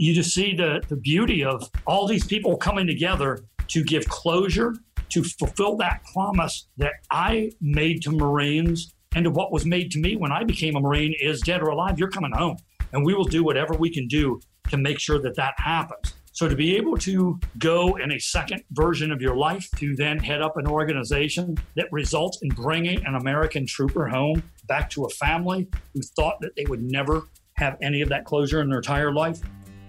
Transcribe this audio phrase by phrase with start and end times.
[0.00, 4.74] you just see the, the beauty of all these people coming together to give closure,
[5.10, 9.98] to fulfill that promise that I made to Marines and to what was made to
[9.98, 12.56] me when I became a Marine is dead or alive, you're coming home.
[12.94, 14.40] And we will do whatever we can do
[14.70, 16.14] to make sure that that happens.
[16.32, 20.18] So to be able to go in a second version of your life to then
[20.18, 25.10] head up an organization that results in bringing an American trooper home back to a
[25.10, 27.24] family who thought that they would never
[27.60, 29.40] have any of that closure in their entire life,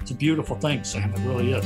[0.01, 1.13] it's a beautiful thing, Sam.
[1.13, 1.63] It really is.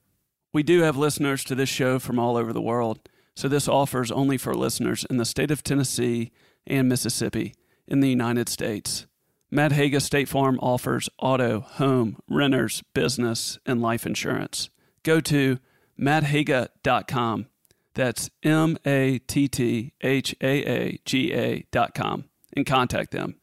[0.53, 3.01] We do have listeners to this show from all over the world,
[3.35, 6.33] so this offer is only for listeners in the state of Tennessee
[6.67, 7.55] and Mississippi
[7.87, 9.07] in the United States.
[9.51, 14.69] Matt Haaga State Farm offers auto, home, renters, business, and life insurance.
[15.03, 15.59] Go to
[15.99, 17.47] matthaaga.com.
[17.95, 23.37] That's M A T T H A A G A.com and contact them.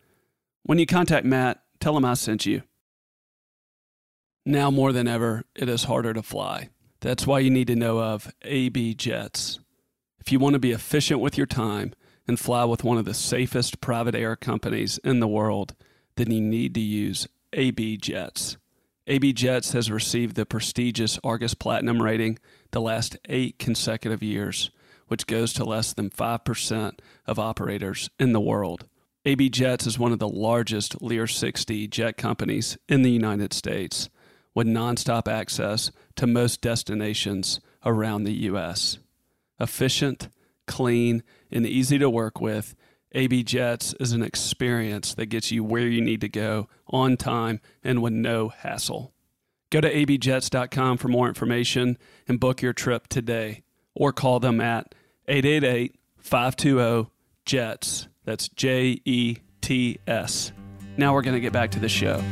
[0.63, 2.61] When you contact Matt, tell him I sent you.
[4.45, 6.69] Now more than ever, it is harder to fly.
[7.05, 9.59] That's why you need to know of AB Jets.
[10.19, 11.93] If you want to be efficient with your time
[12.27, 15.75] and fly with one of the safest private air companies in the world,
[16.15, 18.57] then you need to use AB Jets.
[19.05, 22.39] AB Jets has received the prestigious Argus Platinum rating
[22.71, 24.71] the last eight consecutive years,
[25.07, 28.85] which goes to less than 5% of operators in the world.
[29.25, 34.09] AB Jets is one of the largest Lear 60 jet companies in the United States,
[34.55, 38.99] with nonstop access to most destinations around the U.S.
[39.59, 40.29] Efficient,
[40.67, 42.75] clean, and easy to work with,
[43.13, 47.61] AB Jets is an experience that gets you where you need to go on time
[47.83, 49.13] and with no hassle.
[49.69, 54.93] Go to abjets.com for more information and book your trip today or call them at
[55.27, 57.09] 888 520
[57.45, 58.07] JETS.
[58.25, 60.51] That's J E T S.
[60.97, 62.23] Now we're going to get back to the show.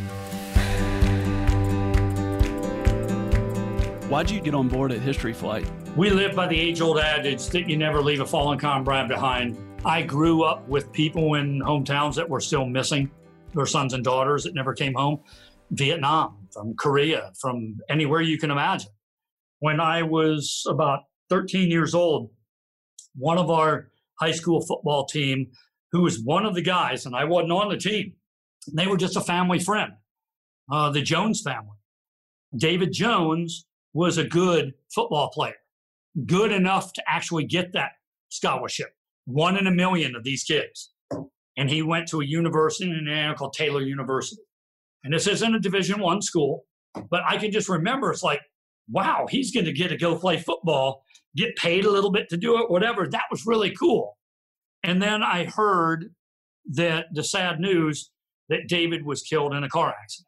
[4.09, 5.65] Why'd you get on board at History Flight?
[5.95, 9.57] We live by the age old adage that you never leave a fallen comrade behind.
[9.85, 13.09] I grew up with people in hometowns that were still missing
[13.55, 15.21] their sons and daughters that never came home.
[15.71, 18.91] Vietnam, from Korea, from anywhere you can imagine.
[19.59, 22.29] When I was about 13 years old,
[23.15, 25.47] one of our high school football team,
[25.91, 28.13] who was one of the guys, and I wasn't on the team,
[28.71, 29.93] they were just a family friend,
[30.71, 31.77] uh, the Jones family.
[32.55, 35.55] David Jones was a good football player,
[36.25, 37.91] good enough to actually get that
[38.29, 38.89] scholarship
[39.25, 40.91] one in a million of these kids.
[41.55, 44.41] And he went to a university in Indiana called Taylor University.
[45.03, 46.65] And this isn't a Division One school,
[47.09, 48.41] but I can just remember it's like,
[48.89, 51.03] wow, he's going to get to go play football,
[51.35, 53.07] get paid a little bit to do it, whatever.
[53.07, 54.17] That was really cool.
[54.83, 56.13] And then I heard
[56.71, 58.11] that the sad news
[58.49, 60.27] that David was killed in a car accident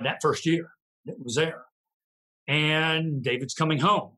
[0.00, 0.70] that first year.
[1.06, 1.64] It was there.
[2.48, 4.12] And David's coming home.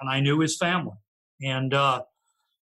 [0.00, 0.96] And I knew his family.
[1.42, 2.02] And uh,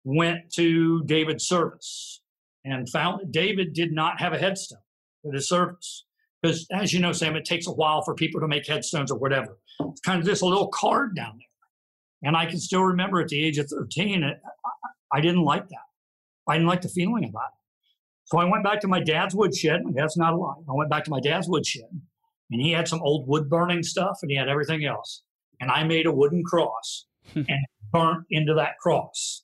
[0.04, 2.22] went to David's service.
[2.66, 4.80] and found that David did not have a headstone
[5.22, 6.06] for his service.
[6.42, 9.18] Because, as you know, Sam, it takes a while for people to make headstones or
[9.18, 9.58] whatever.
[9.80, 12.28] It's kind of just a little card down there.
[12.28, 14.42] And I can still remember at the age of 13, it,
[15.12, 15.78] I didn't like that.
[16.48, 17.60] I didn't like the feeling about it.
[18.26, 19.84] So I went back to my dad's woodshed.
[19.84, 20.64] My dad's not alive.
[20.70, 21.90] I went back to my dad's woodshed,
[22.54, 25.24] and he had some old wood burning stuff, and he had everything else.
[25.60, 29.44] And I made a wooden cross and burnt into that cross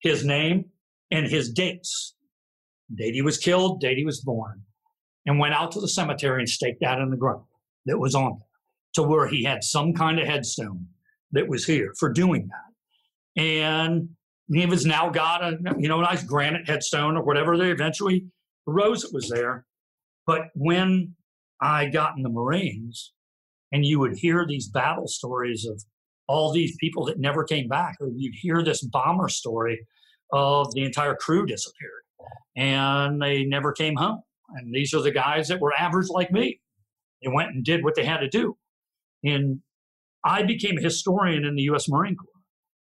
[0.00, 0.66] his name
[1.10, 2.14] and his dates.
[2.94, 4.62] Date he was killed, date he was born,
[5.26, 7.44] and went out to the cemetery and staked out in the ground
[7.86, 8.48] that was on there
[8.94, 10.86] to where he had some kind of headstone
[11.32, 13.42] that was here for doing that.
[13.42, 14.08] And
[14.50, 18.26] he was now got a you know nice granite headstone or whatever they eventually
[18.66, 19.66] rose that was there.
[20.26, 21.14] But when
[21.60, 23.12] I got in the Marines,
[23.72, 25.82] and you would hear these battle stories of
[26.28, 29.86] all these people that never came back, or you'd hear this bomber story
[30.32, 32.02] of the entire crew disappeared
[32.58, 34.20] and they never came home.
[34.50, 36.60] And these are the guys that were average like me.
[37.22, 38.56] They went and did what they had to do.
[39.24, 39.60] And
[40.24, 41.88] I became a historian in the U.S.
[41.88, 42.32] Marine Corps.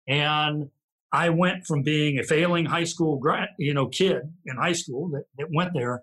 [0.06, 0.70] And
[1.12, 5.08] I went from being a failing high school grad, you know, kid in high school
[5.10, 6.02] that, that went there.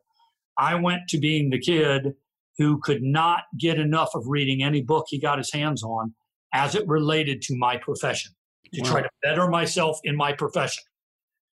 [0.57, 2.13] I went to being the kid
[2.57, 6.13] who could not get enough of reading any book he got his hands on
[6.53, 8.31] as it related to my profession
[8.73, 8.89] to wow.
[8.89, 10.83] try to better myself in my profession.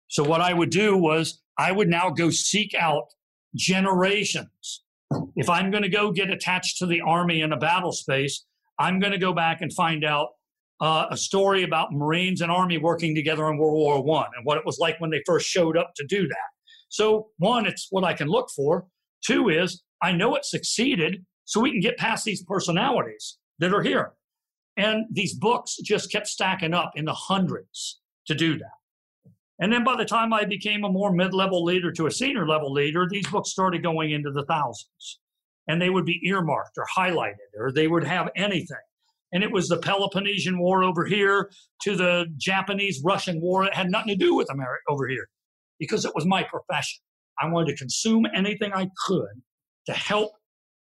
[0.07, 3.05] So what I would do was I would now go seek out
[3.55, 4.83] generations.
[5.35, 8.45] If I'm going to go get attached to the army in a battle space,
[8.79, 10.29] I'm going to go back and find out
[10.79, 14.57] uh, a story about Marines and Army working together in World War One and what
[14.57, 16.49] it was like when they first showed up to do that.
[16.89, 18.85] So, one, it's what I can look for.
[19.25, 23.81] Two is I know it succeeded, so we can get past these personalities that are
[23.81, 24.11] here.
[24.75, 29.31] And these books just kept stacking up in the hundreds to do that.
[29.59, 32.47] And then by the time I became a more mid level leader to a senior
[32.47, 35.19] level leader, these books started going into the thousands.
[35.67, 38.77] And they would be earmarked or highlighted, or they would have anything.
[39.33, 41.49] And it was the Peloponnesian War over here
[41.81, 43.65] to the Japanese Russian War.
[43.65, 45.27] It had nothing to do with America over here
[45.79, 47.01] because it was my profession.
[47.39, 49.41] I wanted to consume anything I could
[49.87, 50.33] to help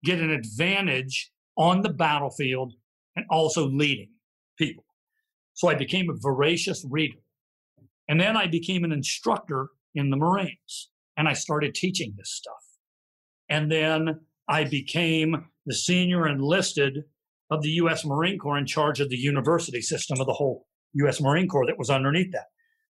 [0.03, 2.73] get an advantage on the battlefield
[3.15, 4.09] and also leading
[4.57, 4.83] people.
[5.53, 7.19] So I became a voracious reader.
[8.07, 12.53] And then I became an instructor in the Marines and I started teaching this stuff.
[13.49, 14.19] And then
[14.49, 17.03] I became the senior enlisted
[17.49, 18.05] of the U.S.
[18.05, 21.21] Marine Corps in charge of the university system of the whole U.S.
[21.21, 22.45] Marine Corps that was underneath that.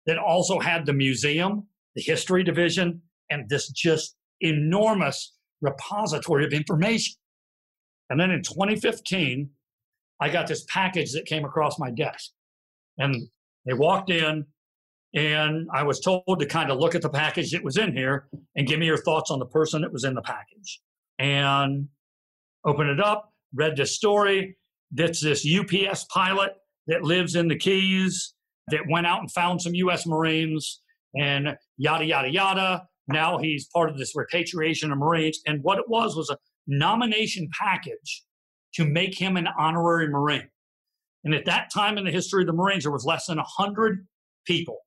[0.07, 5.35] That also had the museum, the history division, and this just enormous
[5.65, 7.15] repository of information.
[8.11, 9.51] And then in 2015,
[10.21, 12.31] I got this package that came across my desk.
[12.99, 13.29] And
[13.67, 14.47] they walked in,
[15.15, 18.29] and I was told to kind of look at the package that was in here
[18.55, 20.81] and give me your thoughts on the person that was in the package.
[21.19, 21.89] And
[22.65, 24.57] open it up, read this story.
[24.93, 26.53] That's this UPS pilot
[26.87, 28.35] that lives in the Keys
[28.69, 30.07] that went out and found some U.S.
[30.07, 30.81] Marines
[31.17, 32.87] and yada, yada, yada.
[33.09, 35.41] Now he's part of this repatriation of Marines.
[35.47, 38.25] And what it was was a nomination package
[38.75, 40.49] to make him an honorary Marine.
[41.25, 44.07] And at that time in the history of the Marines, there was less than 100
[44.47, 44.79] people.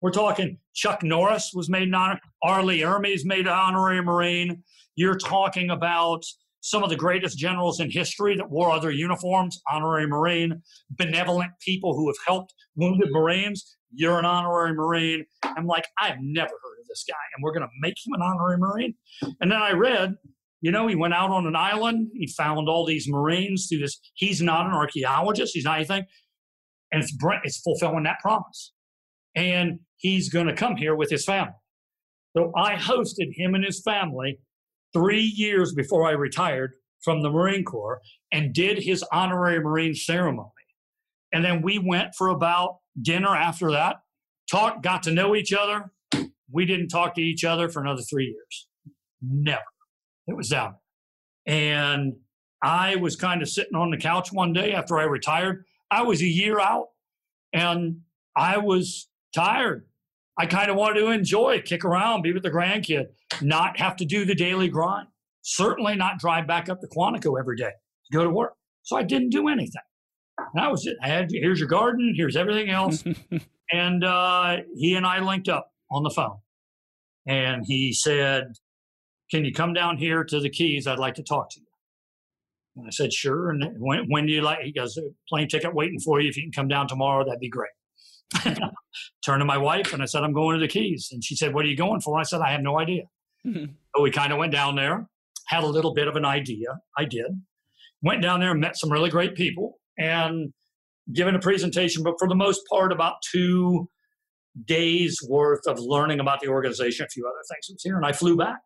[0.00, 2.62] We're talking Chuck Norris was made an honor, R.
[2.62, 4.62] Lee Ermey's made an honorary Marine.
[4.96, 6.24] You're talking about
[6.60, 11.94] some of the greatest generals in history that wore other uniforms, honorary Marine, benevolent people
[11.94, 13.76] who have helped wounded Marines.
[13.92, 15.24] You're an honorary Marine.
[15.42, 18.22] I'm like, I've never heard of this guy, and we're going to make him an
[18.22, 18.94] honorary Marine.
[19.40, 20.14] And then I read,
[20.60, 22.10] you know, he went out on an island.
[22.14, 23.98] He found all these Marines through this.
[24.14, 25.54] He's not an archaeologist.
[25.54, 26.04] He's not anything.
[26.92, 28.72] And it's, it's fulfilling that promise.
[29.34, 31.54] And he's going to come here with his family.
[32.36, 34.38] So I hosted him and his family
[34.92, 36.72] three years before I retired
[37.02, 40.50] from the Marine Corps and did his honorary Marine ceremony.
[41.32, 43.96] And then we went for about dinner after that,
[44.50, 45.90] talked, got to know each other.
[46.52, 48.68] We didn't talk to each other for another three years.
[49.20, 49.62] Never.
[50.26, 50.74] It was down
[51.46, 52.14] And
[52.62, 55.64] I was kind of sitting on the couch one day after I retired.
[55.90, 56.88] I was a year out
[57.52, 58.00] and
[58.36, 59.86] I was tired.
[60.38, 63.06] I kind of wanted to enjoy, kick around, be with the grandkid,
[63.42, 65.08] not have to do the daily grind.
[65.42, 67.72] Certainly not drive back up to Quantico every day
[68.10, 68.54] to go to work.
[68.82, 69.82] So I didn't do anything.
[70.54, 70.96] That was it.
[71.02, 73.04] I had here's your garden, here's everything else.
[73.72, 76.38] and uh, he and I linked up on the phone.
[77.26, 78.54] And he said,
[79.30, 80.86] Can you come down here to the Keys?
[80.86, 81.66] I'd like to talk to you.
[82.76, 83.50] And I said, Sure.
[83.50, 84.60] And when, when do you like?
[84.60, 84.98] He goes,
[85.28, 86.28] Plane ticket waiting for you.
[86.28, 87.70] If you can come down tomorrow, that'd be great.
[89.24, 91.10] Turned to my wife and I said, I'm going to the Keys.
[91.12, 92.18] And she said, What are you going for?
[92.18, 93.04] I said, I have no idea.
[93.46, 93.72] Mm-hmm.
[93.94, 95.06] So we kind of went down there,
[95.46, 96.80] had a little bit of an idea.
[96.96, 97.26] I did.
[98.02, 100.52] Went down there and met some really great people and
[101.12, 103.88] given a presentation, but for the most part, about two
[104.64, 107.96] days worth of learning about the organization, a few other things was here.
[107.96, 108.58] And I flew back.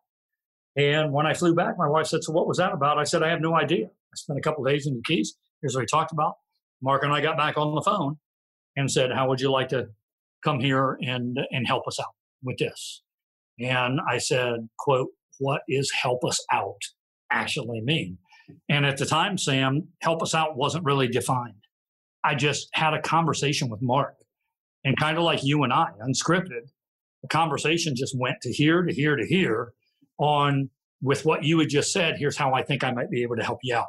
[0.75, 2.97] And when I flew back, my wife said, So what was that about?
[2.97, 3.85] I said, I have no idea.
[3.85, 5.35] I spent a couple days in the Keys.
[5.61, 6.35] Here's what we talked about.
[6.81, 8.17] Mark and I got back on the phone
[8.75, 9.87] and said, How would you like to
[10.43, 12.13] come here and, and help us out
[12.43, 13.01] with this?
[13.59, 16.81] And I said, quote, what is help us out
[17.31, 18.17] actually mean?
[18.69, 21.65] And at the time, Sam, help us out wasn't really defined.
[22.23, 24.15] I just had a conversation with Mark
[24.83, 26.69] and kind of like you and I, unscripted,
[27.21, 29.73] the conversation just went to here, to here, to here
[30.19, 30.69] on
[31.01, 32.15] with what you had just said.
[32.17, 33.87] Here's how I think I might be able to help you out.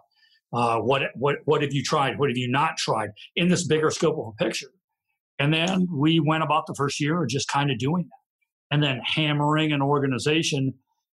[0.52, 2.18] Uh, what, what, what have you tried?
[2.18, 4.70] What have you not tried in this bigger scope of a picture?
[5.38, 8.82] And then we went about the first year of just kind of doing that and
[8.82, 10.74] then hammering an organization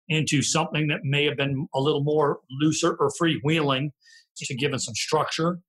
[0.10, 3.90] into something that may have been a little more looser or freewheeling
[4.38, 5.60] to give it some structure,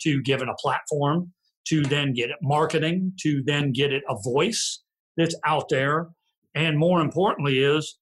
[0.00, 1.32] to give it a platform,
[1.66, 4.82] to then get it marketing, to then get it a voice
[5.16, 6.08] that's out there.
[6.54, 7.98] And more importantly, is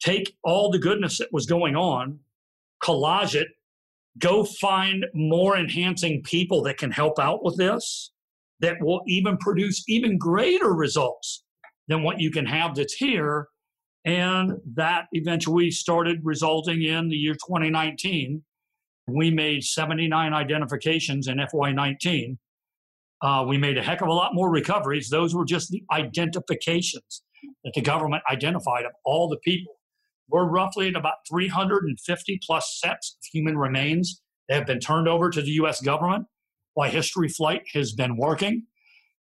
[0.00, 2.18] take all the goodness that was going on,
[2.82, 3.48] collage it,
[4.18, 8.12] go find more enhancing people that can help out with this,
[8.60, 11.44] that will even produce even greater results
[11.88, 13.48] than what you can have that's here.
[14.04, 18.42] And that eventually started resulting in the year 2019.
[19.08, 22.38] We made 79 identifications in FY19.
[23.22, 25.08] Uh, we made a heck of a lot more recoveries.
[25.08, 27.22] Those were just the identifications
[27.64, 29.74] that the government identified of all the people.
[30.28, 35.30] We're roughly at about 350 plus sets of human remains that have been turned over
[35.30, 35.80] to the U.S.
[35.80, 36.26] government
[36.76, 38.66] why History Flight has been working.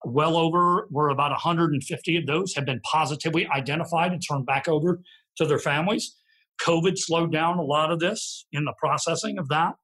[0.04, 5.02] Well over, we're about 150 of those have been positively identified and turned back over
[5.38, 6.16] to their families.
[6.62, 9.76] COVID slowed down a lot of this in the processing of that.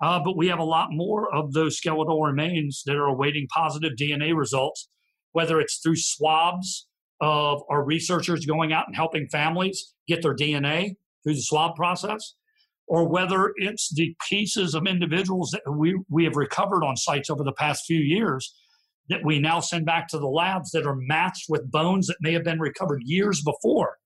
[0.00, 3.92] Uh, but we have a lot more of those skeletal remains that are awaiting positive
[3.98, 4.88] DNA results,
[5.32, 6.86] whether it's through swabs
[7.20, 12.34] of our researchers going out and helping families get their DNA through the swab process,
[12.86, 17.42] or whether it's the pieces of individuals that we, we have recovered on sites over
[17.42, 18.54] the past few years
[19.08, 22.32] that we now send back to the labs that are matched with bones that may
[22.32, 23.96] have been recovered years before,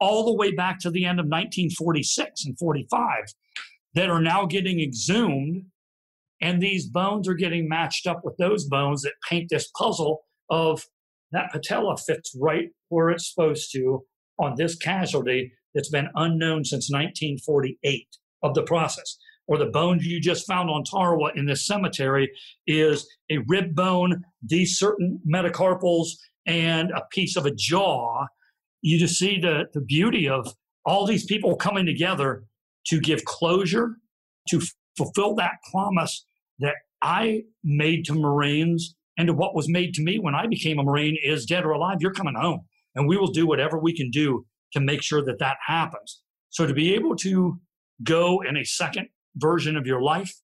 [0.00, 3.24] all the way back to the end of 1946 and 45,
[3.96, 5.64] that are now getting exhumed.
[6.40, 10.84] And these bones are getting matched up with those bones that paint this puzzle of
[11.32, 14.04] that patella fits right where it's supposed to
[14.38, 18.06] on this casualty that's been unknown since 1948
[18.42, 19.16] of the process.
[19.48, 22.30] Or the bones you just found on Tarawa in this cemetery
[22.66, 26.08] is a rib bone, these certain metacarpals,
[26.46, 28.26] and a piece of a jaw.
[28.82, 30.52] You just see the, the beauty of
[30.84, 32.44] all these people coming together
[32.88, 33.96] to give closure,
[34.48, 36.24] to f- fulfill that promise
[36.58, 40.78] that I made to Marines and to what was made to me when I became
[40.78, 42.60] a Marine is dead or alive, you're coming home.
[42.94, 46.22] And we will do whatever we can do to make sure that that happens.
[46.50, 47.58] So to be able to
[48.02, 50.34] go in a second version of your life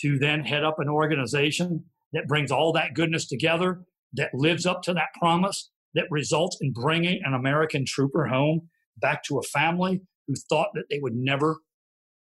[0.00, 4.82] to then head up an organization that brings all that goodness together, that lives up
[4.82, 10.02] to that promise, that results in bringing an American trooper home back to a family
[10.26, 11.58] who thought that they would never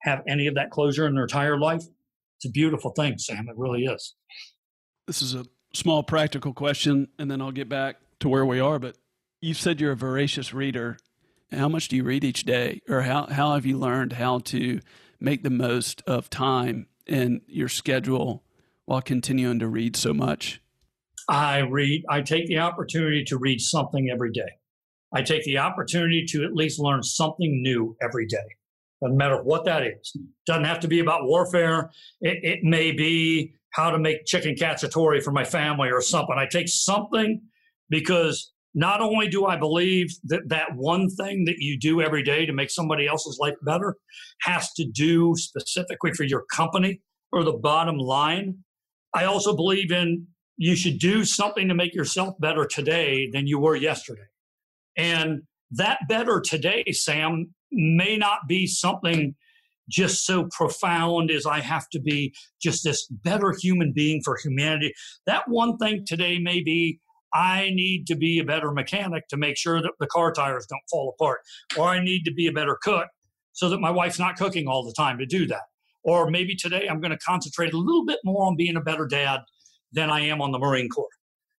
[0.02, 1.84] have any of that closure in their entire life.
[2.38, 3.48] It's a beautiful thing, Sam.
[3.50, 4.16] It really is.
[5.08, 8.80] This is a small practical question, and then I'll get back to where we are.
[8.80, 8.98] But
[9.42, 10.98] you said you're a voracious reader
[11.52, 14.80] how much do you read each day or how, how have you learned how to
[15.20, 18.44] make the most of time in your schedule
[18.86, 20.62] while continuing to read so much
[21.28, 24.50] i read i take the opportunity to read something every day
[25.14, 28.38] i take the opportunity to at least learn something new every day.
[29.02, 30.16] Doesn't matter what that is.
[30.46, 31.90] Doesn't have to be about warfare.
[32.22, 36.36] It, it may be how to make chicken cacciatore for my family or something.
[36.38, 37.42] I take something
[37.90, 42.46] because not only do I believe that that one thing that you do every day
[42.46, 43.98] to make somebody else's life better
[44.42, 47.02] has to do specifically for your company
[47.32, 48.60] or the bottom line,
[49.14, 50.28] I also believe in
[50.58, 54.22] you should do something to make yourself better today than you were yesterday.
[54.98, 59.36] And that better today, Sam, may not be something
[59.90, 64.94] just so profound as I have to be just this better human being for humanity.
[65.26, 67.00] That one thing today may be
[67.34, 70.82] I need to be a better mechanic to make sure that the car tires don't
[70.90, 71.40] fall apart.
[71.78, 73.08] Or I need to be a better cook
[73.54, 75.62] so that my wife's not cooking all the time to do that.
[76.04, 79.06] Or maybe today I'm going to concentrate a little bit more on being a better
[79.06, 79.42] dad
[79.94, 81.08] than I am on the Marine Corps.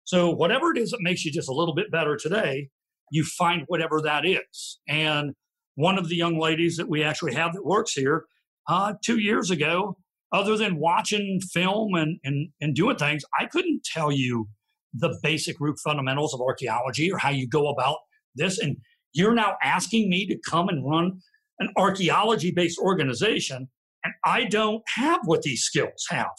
[0.04, 2.70] So, whatever it is that makes you just a little bit better today,
[3.12, 4.80] you find whatever that is.
[4.88, 5.34] And
[5.74, 8.24] one of the young ladies that we actually have that works here
[8.68, 9.98] uh, two years ago,
[10.32, 14.48] other than watching film and, and, and doing things, I couldn't tell you
[14.94, 17.98] the basic root fundamentals of archaeology or how you go about
[18.34, 18.58] this.
[18.58, 18.78] And
[19.12, 21.20] you're now asking me to come and run
[21.58, 23.68] an archaeology based organization,
[24.04, 26.30] and I don't have what these skills have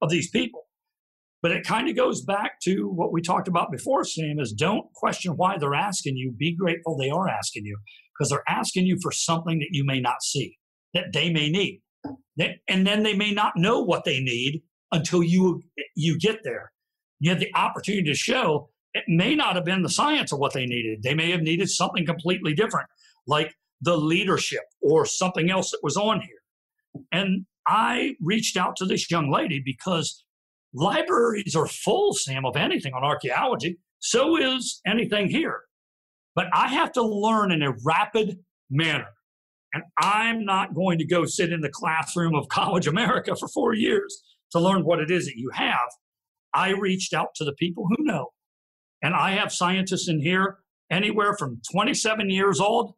[0.00, 0.62] of these people.
[1.42, 4.92] But it kind of goes back to what we talked about before, Sam, is don't
[4.94, 6.32] question why they're asking you.
[6.32, 7.76] Be grateful they are asking you
[8.14, 10.56] because they're asking you for something that you may not see,
[10.94, 11.82] that they may need.
[12.68, 15.62] And then they may not know what they need until you
[15.96, 16.72] you get there.
[17.18, 20.52] You have the opportunity to show it may not have been the science of what
[20.52, 21.02] they needed.
[21.02, 22.88] They may have needed something completely different,
[23.26, 27.04] like the leadership or something else that was on here.
[27.10, 30.24] And I reached out to this young lady because
[30.74, 33.78] libraries are full, Sam, of anything on archaeology.
[34.00, 35.62] So is anything here.
[36.34, 38.38] But I have to learn in a rapid
[38.70, 39.08] manner.
[39.74, 43.74] And I'm not going to go sit in the classroom of College America for four
[43.74, 45.88] years to learn what it is that you have.
[46.54, 48.28] I reached out to the people who know.
[49.02, 50.58] And I have scientists in here
[50.90, 52.94] anywhere from 27 years old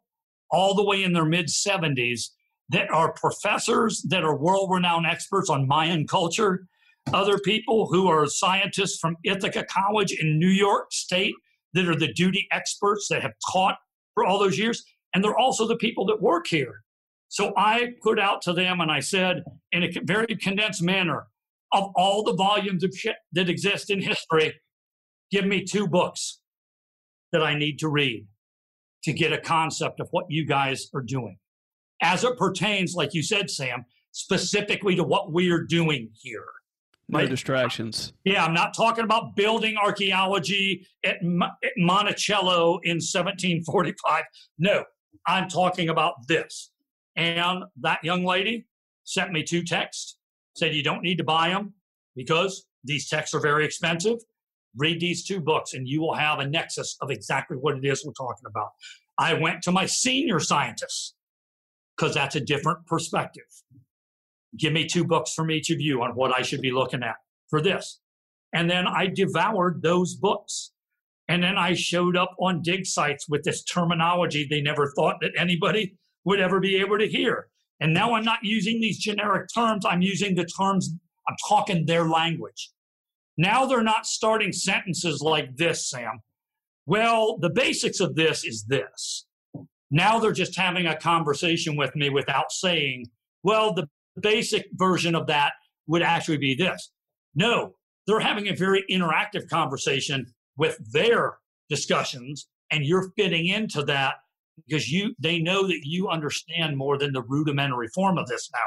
[0.50, 2.30] all the way in their mid 70s
[2.70, 6.66] that are professors that are world renowned experts on Mayan culture,
[7.12, 11.34] other people who are scientists from Ithaca College in New York State
[11.74, 13.76] that are the duty experts that have taught
[14.14, 14.84] for all those years.
[15.14, 16.82] And they're also the people that work here.
[17.28, 21.26] So I put out to them and I said, in a very condensed manner,
[21.72, 24.54] of all the volumes of shit that exist in history,
[25.30, 26.40] give me two books
[27.32, 28.28] that I need to read
[29.02, 31.36] to get a concept of what you guys are doing.
[32.00, 36.46] As it pertains, like you said, Sam, specifically to what we're doing here.
[37.08, 37.28] No right?
[37.28, 38.12] distractions.
[38.24, 44.24] Yeah, I'm not talking about building archaeology at, at Monticello in 1745.
[44.58, 44.84] No,
[45.26, 46.70] I'm talking about this.
[47.16, 48.66] And that young lady
[49.04, 50.18] sent me two texts,
[50.56, 51.74] said, You don't need to buy them
[52.16, 54.18] because these texts are very expensive.
[54.76, 58.04] Read these two books, and you will have a nexus of exactly what it is
[58.04, 58.70] we're talking about.
[59.18, 61.14] I went to my senior scientists
[61.96, 63.44] because that's a different perspective.
[64.56, 67.16] Give me two books from each of you on what I should be looking at
[67.48, 68.00] for this.
[68.52, 70.72] And then I devoured those books.
[71.28, 75.32] And then I showed up on dig sites with this terminology they never thought that
[75.36, 77.48] anybody would ever be able to hear.
[77.80, 80.94] And now I'm not using these generic terms, I'm using the terms,
[81.28, 82.70] I'm talking their language.
[83.36, 86.20] Now they're not starting sentences like this, Sam.
[86.86, 89.26] Well, the basics of this is this.
[89.90, 93.06] Now they're just having a conversation with me without saying,
[93.42, 93.88] well, the
[94.20, 95.52] basic version of that
[95.86, 96.90] would actually be this.
[97.34, 97.74] No,
[98.06, 104.14] they're having a very interactive conversation with their discussions, and you're fitting into that
[104.66, 108.58] because you they know that you understand more than the rudimentary form of this now.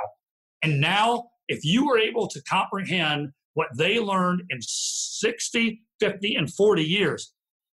[0.64, 6.54] And now, if you were able to comprehend what they learned in 60, 50, and
[6.54, 7.34] 40 years,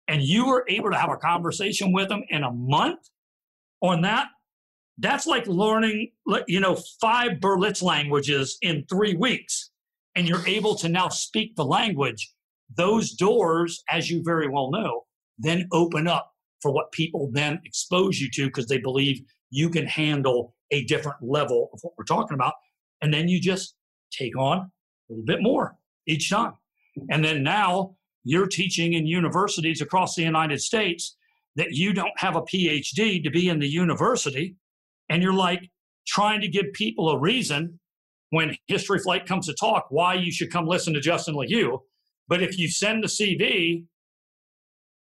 [0.09, 2.99] and you were able to have a conversation with them in a month
[3.81, 4.27] on that,
[5.01, 6.13] that's like learning,
[6.47, 9.71] you know, five Berlitz languages in three weeks,
[10.15, 12.33] and you're able to now speak the language.
[12.77, 15.05] Those doors, as you very well know,
[15.39, 19.87] then open up for what people then expose you to because they believe you can
[19.87, 22.55] handle a different level of what we're talking about.
[23.03, 23.75] And then you just
[24.13, 24.71] take on a
[25.09, 26.53] little bit more each time.
[27.11, 31.17] And then now you're teaching in universities across the United States
[31.57, 34.57] that you don't have a PhD to be in the university
[35.11, 35.69] and you're like
[36.07, 37.79] trying to give people a reason
[38.31, 41.81] when History Flight comes to talk why you should come listen to Justin LeHew.
[42.29, 43.85] But if you send the CV,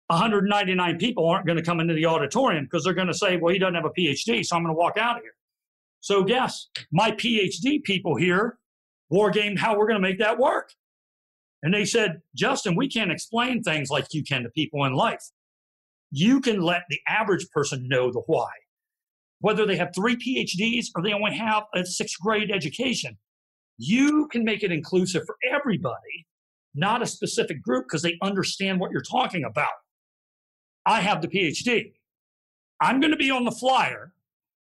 [0.07, 3.53] 199 people aren't going to come into the auditorium because they're going to say, well,
[3.53, 5.35] he doesn't have a PhD, so I'm going to walk out of here.
[6.01, 8.57] So, guess my PhD people here
[9.09, 10.71] war gamed how we're going to make that work.
[11.61, 15.23] And they said, Justin, we can't explain things like you can to people in life.
[16.11, 18.49] You can let the average person know the why
[19.43, 23.17] whether they have three PhDs or they only have a sixth grade education.
[23.77, 26.25] You can make it inclusive for everybody,
[26.73, 29.73] not a specific group, because they understand what you're talking about.
[30.85, 31.91] I have the PhD.
[32.79, 34.13] I'm going to be on the flyer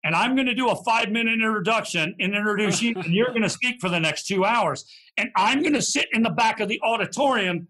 [0.05, 3.43] and I'm going to do a five minute introduction and introduce you, and you're going
[3.43, 4.85] to speak for the next two hours.
[5.17, 7.67] And I'm going to sit in the back of the auditorium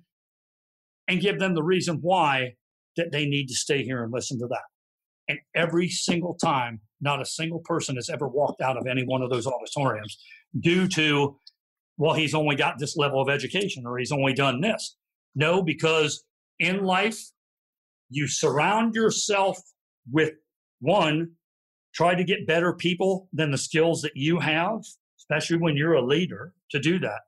[1.09, 2.53] and give them the reason why
[2.99, 4.65] that they need to stay here and listen to that.
[5.27, 9.23] And every single time, not a single person has ever walked out of any one
[9.23, 10.19] of those auditoriums
[10.61, 11.37] due to,
[11.97, 14.97] well, he's only got this level of education or he's only done this.
[15.35, 16.25] No, because
[16.59, 17.19] in life,
[18.11, 19.59] you surround yourself
[20.11, 20.33] with
[20.81, 21.33] one,
[21.95, 24.81] try to get better people than the skills that you have,
[25.19, 27.21] especially when you're a leader to do that.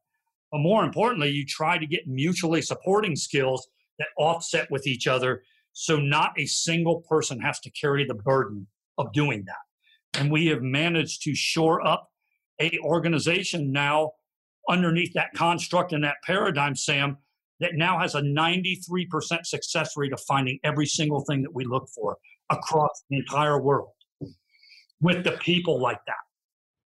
[0.50, 5.42] But more importantly, you try to get mutually supporting skills that offset with each other
[5.72, 8.66] so not a single person has to carry the burden
[9.00, 10.20] of doing that.
[10.20, 12.08] And we have managed to shore up
[12.60, 14.12] a organization now
[14.68, 17.16] underneath that construct and that paradigm, Sam,
[17.60, 21.88] that now has a 93% success rate of finding every single thing that we look
[21.94, 22.16] for
[22.50, 23.90] across the entire world
[25.00, 26.16] with the people like that.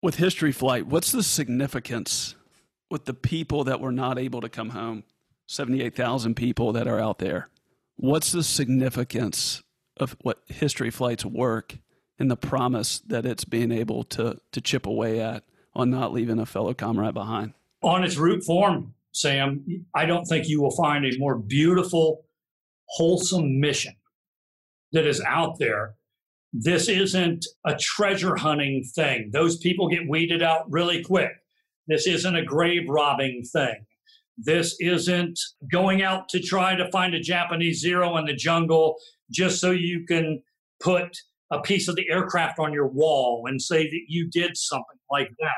[0.02, 2.34] With History Flight, what's the significance
[2.90, 5.04] with the people that were not able to come home?
[5.46, 7.48] 78,000 people that are out there.
[7.96, 9.62] What's the significance
[9.98, 11.78] of what History Flight's work
[12.18, 16.38] and the promise that it's being able to, to chip away at on not leaving
[16.38, 17.52] a fellow comrade behind?
[17.82, 22.24] On its root form, Sam, I don't think you will find a more beautiful,
[22.88, 23.94] wholesome mission
[24.92, 25.94] that is out there.
[26.52, 29.30] This isn't a treasure hunting thing.
[29.32, 31.32] Those people get weeded out really quick.
[31.86, 33.86] This isn't a grave robbing thing.
[34.36, 35.38] This isn't
[35.70, 38.96] going out to try to find a Japanese zero in the jungle
[39.30, 40.42] just so you can
[40.80, 41.16] put
[41.50, 45.30] a piece of the aircraft on your wall and say that you did something like
[45.40, 45.52] that.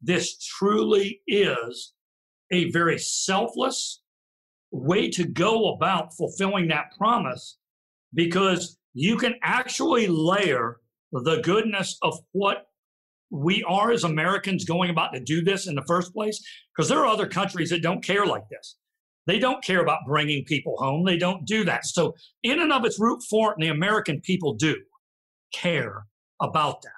[0.00, 1.92] This truly is
[2.52, 4.02] a very selfless
[4.70, 7.58] way to go about fulfilling that promise
[8.12, 10.80] because you can actually layer
[11.12, 12.66] the goodness of what
[13.30, 16.40] we are as Americans going about to do this in the first place
[16.74, 18.76] because there are other countries that don't care like this.
[19.26, 21.04] They don't care about bringing people home.
[21.04, 21.86] They don't do that.
[21.86, 24.76] So, in and of its root form, the American people do
[25.54, 26.06] care
[26.40, 26.90] about that.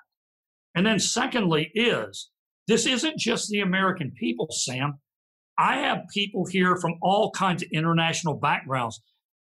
[0.75, 2.31] And then, secondly, is
[2.67, 4.99] this isn't just the American people, Sam.
[5.59, 9.01] I have people here from all kinds of international backgrounds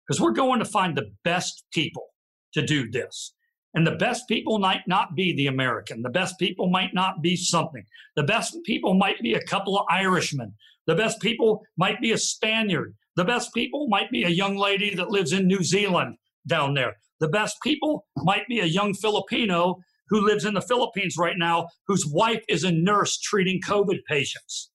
[0.06, 2.06] because we're going to find the best people
[2.54, 3.34] to do this.
[3.74, 6.02] And the best people might not be the American.
[6.02, 7.84] The best people might not be something.
[8.16, 10.54] The best people might be a couple of Irishmen.
[10.86, 12.94] The best people might be a Spaniard.
[13.16, 16.16] The best people might be a young lady that lives in New Zealand
[16.46, 16.96] down there.
[17.20, 21.68] The best people might be a young Filipino who lives in the Philippines right now,
[21.86, 24.70] whose wife is a nurse treating COVID patients.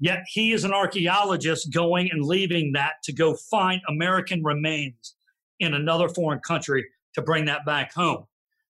[0.00, 5.14] Yet he is an archaeologist going and leaving that to go find American remains
[5.60, 8.26] in another foreign country to bring that back home.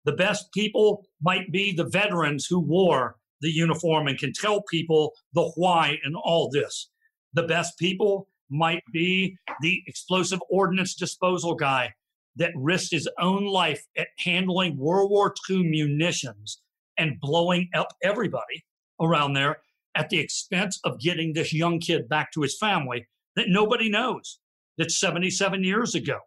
[0.03, 5.13] The best people might be the veterans who wore the uniform and can tell people
[5.33, 6.89] the why and all this.
[7.33, 11.93] The best people might be the explosive ordnance disposal guy
[12.37, 16.61] that risked his own life at handling World War II munitions
[16.97, 18.65] and blowing up everybody
[19.01, 19.57] around there
[19.95, 24.39] at the expense of getting this young kid back to his family that nobody knows
[24.77, 26.19] that 77 years ago.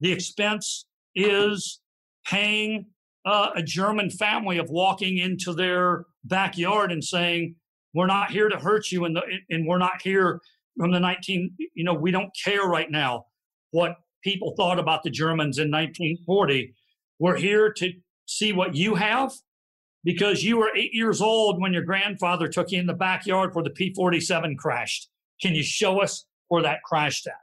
[0.00, 1.80] The expense is
[2.26, 2.86] paying
[3.26, 7.56] uh, a German family of walking into their backyard and saying,
[7.94, 10.40] "We're not here to hurt you," and the, and we're not here
[10.78, 11.54] from the 19.
[11.74, 13.26] You know, we don't care right now
[13.70, 16.74] what people thought about the Germans in 1940.
[17.20, 17.92] We're here to
[18.26, 19.32] see what you have
[20.02, 23.62] because you were eight years old when your grandfather took you in the backyard where
[23.62, 25.10] the P 47 crashed.
[25.40, 27.34] Can you show us where that crashed at?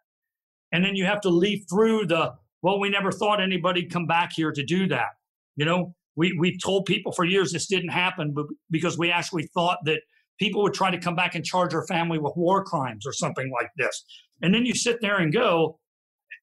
[0.73, 4.33] And then you have to leaf through the well, we never thought anybody'd come back
[4.33, 5.09] here to do that.
[5.55, 9.47] You know, we, we've told people for years this didn't happen but because we actually
[9.53, 10.01] thought that
[10.39, 13.51] people would try to come back and charge our family with war crimes or something
[13.51, 14.03] like this.
[14.41, 15.79] And then you sit there and go,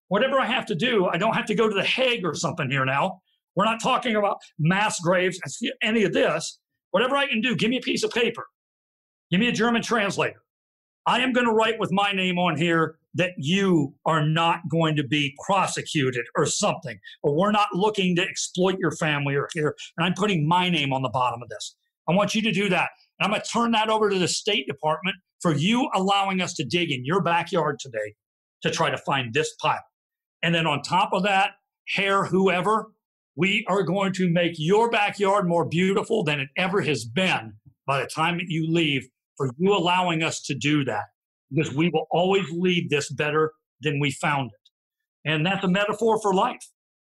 [0.08, 2.70] whatever I have to do, I don't have to go to the Hague or something
[2.70, 3.20] here now.
[3.54, 5.40] We're not talking about mass graves,
[5.82, 6.58] any of this.
[6.90, 8.46] Whatever I can do, give me a piece of paper.
[9.30, 10.42] Give me a German translator.
[11.06, 14.94] I am going to write with my name on here that you are not going
[14.96, 19.74] to be prosecuted or something, or we're not looking to exploit your family or here.
[19.96, 21.76] And I'm putting my name on the bottom of this.
[22.08, 22.90] I want you to do that.
[23.18, 26.54] And I'm going to turn that over to the State Department for you allowing us
[26.54, 28.14] to dig in your backyard today
[28.62, 29.82] to try to find this pile.
[30.42, 31.52] And then on top of that,
[31.88, 32.92] hair whoever,
[33.36, 37.54] we are going to make your backyard more beautiful than it ever has been
[37.86, 41.04] by the time that you leave for you allowing us to do that
[41.52, 45.30] because we will always leave this better than we found it.
[45.30, 46.66] And that's a metaphor for life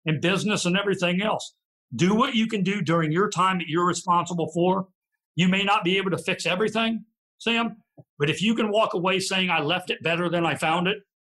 [0.06, 1.54] and business and everything else.
[1.94, 4.88] Do what you can do during your time that you're responsible for.
[5.34, 7.04] You may not be able to fix everything,
[7.38, 7.76] Sam,
[8.18, 10.98] but if you can walk away saying, I left it better than I found it,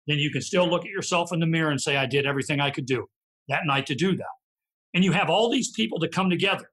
[0.09, 2.59] then you can still look at yourself in the mirror and say, I did everything
[2.59, 3.07] I could do
[3.47, 4.25] that night to do that.
[4.93, 6.69] And you have all these people to come together.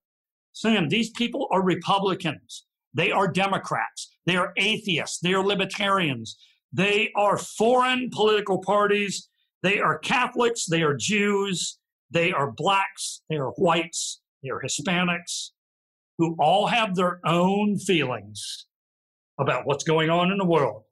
[0.53, 2.67] Sam, these people are Republicans.
[2.95, 4.11] They are Democrats.
[4.25, 5.19] They are atheists.
[5.21, 6.39] They are libertarians.
[6.73, 9.29] They are foreign political parties.
[9.63, 10.65] They are Catholics.
[10.67, 11.79] They are Jews.
[12.11, 13.23] They are blacks.
[13.29, 14.23] They are whites.
[14.43, 15.51] They are Hispanics
[16.19, 18.67] who all have their own feelings
[19.39, 20.85] about what's going on in the world.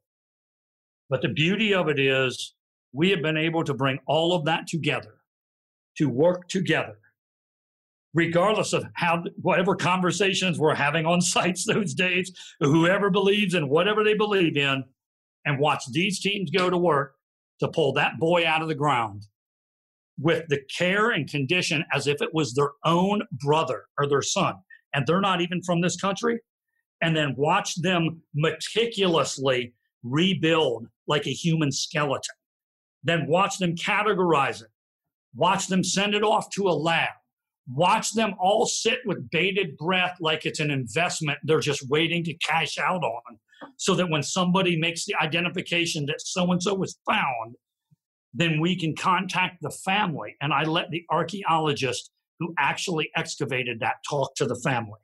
[1.11, 2.55] But the beauty of it is
[2.93, 5.17] we have been able to bring all of that together,
[5.99, 6.99] to work together,
[8.15, 14.05] regardless of how whatever conversations we're having on sites those days, whoever believes in whatever
[14.05, 14.85] they believe in,
[15.45, 17.15] and watch these teams go to work
[17.61, 19.27] to pull that boy out of the ground
[20.19, 24.55] with the care and condition as if it was their own brother or their son
[24.95, 26.41] and they're not even from this country,
[27.03, 32.35] and then watch them meticulously rebuild like a human skeleton.
[33.03, 34.69] Then watch them categorize it,
[35.35, 37.11] watch them send it off to a lab,
[37.69, 42.35] watch them all sit with bated breath like it's an investment they're just waiting to
[42.35, 43.39] cash out on.
[43.77, 47.57] So that when somebody makes the identification that so and so was found,
[48.35, 50.37] then we can contact the family.
[50.41, 55.01] And I let the archaeologist who actually excavated that talk to the family.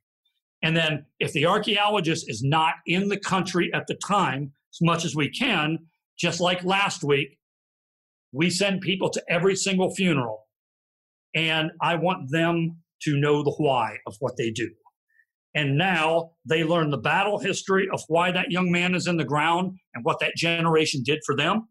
[0.62, 5.04] And then, if the archaeologist is not in the country at the time, as much
[5.04, 5.78] as we can,
[6.20, 7.38] just like last week,
[8.32, 10.46] we send people to every single funeral.
[11.34, 14.70] And I want them to know the why of what they do.
[15.54, 19.24] And now they learn the battle history of why that young man is in the
[19.24, 21.68] ground and what that generation did for them.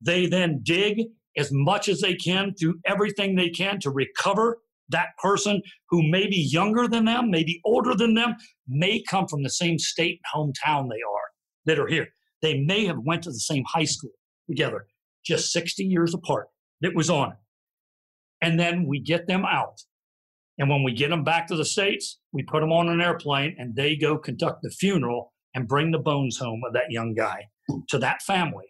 [0.00, 5.08] They then dig as much as they can, through everything they can to recover that
[5.22, 8.34] person who may be younger than them, maybe older than them,
[8.68, 11.28] may come from the same state and hometown they are
[11.66, 12.08] that are here.
[12.42, 14.12] They may have went to the same high school
[14.48, 14.86] together,
[15.24, 16.48] just 60 years apart.
[16.80, 17.34] It was on.
[18.42, 19.80] And then we get them out.
[20.58, 23.56] And when we get them back to the States, we put them on an airplane
[23.58, 27.48] and they go conduct the funeral and bring the bones home of that young guy
[27.88, 28.66] to that family.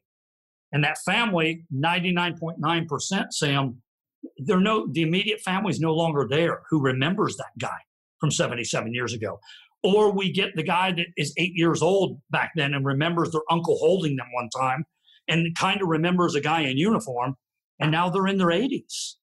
[0.72, 3.82] And that family, 99.9%, Sam,
[4.38, 7.78] they're no the immediate family is no longer there who remembers that guy
[8.20, 9.40] from 77 years ago
[9.82, 13.42] or we get the guy that is eight years old back then and remembers their
[13.50, 14.84] uncle holding them one time
[15.28, 17.34] and kind of remembers a guy in uniform
[17.78, 19.14] and now they're in their 80s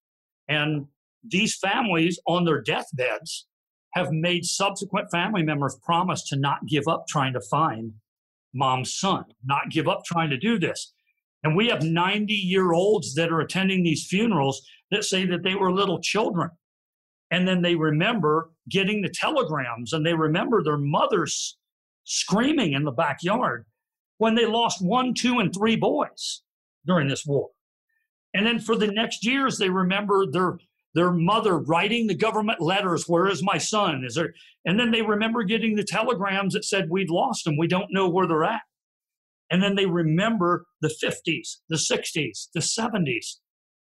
[0.47, 0.85] and
[1.23, 3.47] these families on their deathbeds
[3.93, 7.93] have made subsequent family members promise to not give up trying to find
[8.53, 10.93] mom's son not give up trying to do this
[11.43, 15.55] and we have 90 year olds that are attending these funerals that say that they
[15.55, 16.49] were little children.
[17.31, 21.57] And then they remember getting the telegrams and they remember their mothers
[22.03, 23.65] screaming in the backyard
[24.17, 26.41] when they lost one, two, and three boys
[26.85, 27.49] during this war.
[28.33, 30.57] And then for the next years, they remember their
[30.95, 34.03] their mother writing the government letters, where is my son?
[34.03, 34.33] Is there
[34.65, 38.09] and then they remember getting the telegrams that said we'd lost them, we don't know
[38.09, 38.61] where they're at.
[39.49, 43.35] And then they remember the 50s, the 60s, the 70s,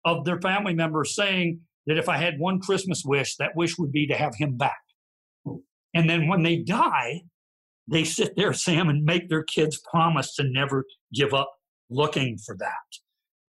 [0.05, 3.93] of their family members saying that if I had one Christmas wish, that wish would
[3.93, 4.81] be to have him back.
[5.95, 7.23] And then when they die,
[7.87, 11.53] they sit there, Sam, and make their kids promise to never give up
[11.91, 12.73] looking for that.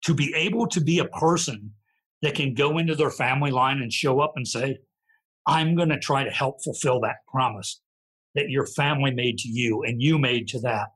[0.05, 1.71] To be able to be a person
[2.21, 4.77] that can go into their family line and show up and say,
[5.47, 7.81] I'm going to try to help fulfill that promise
[8.33, 10.87] that your family made to you and you made to that.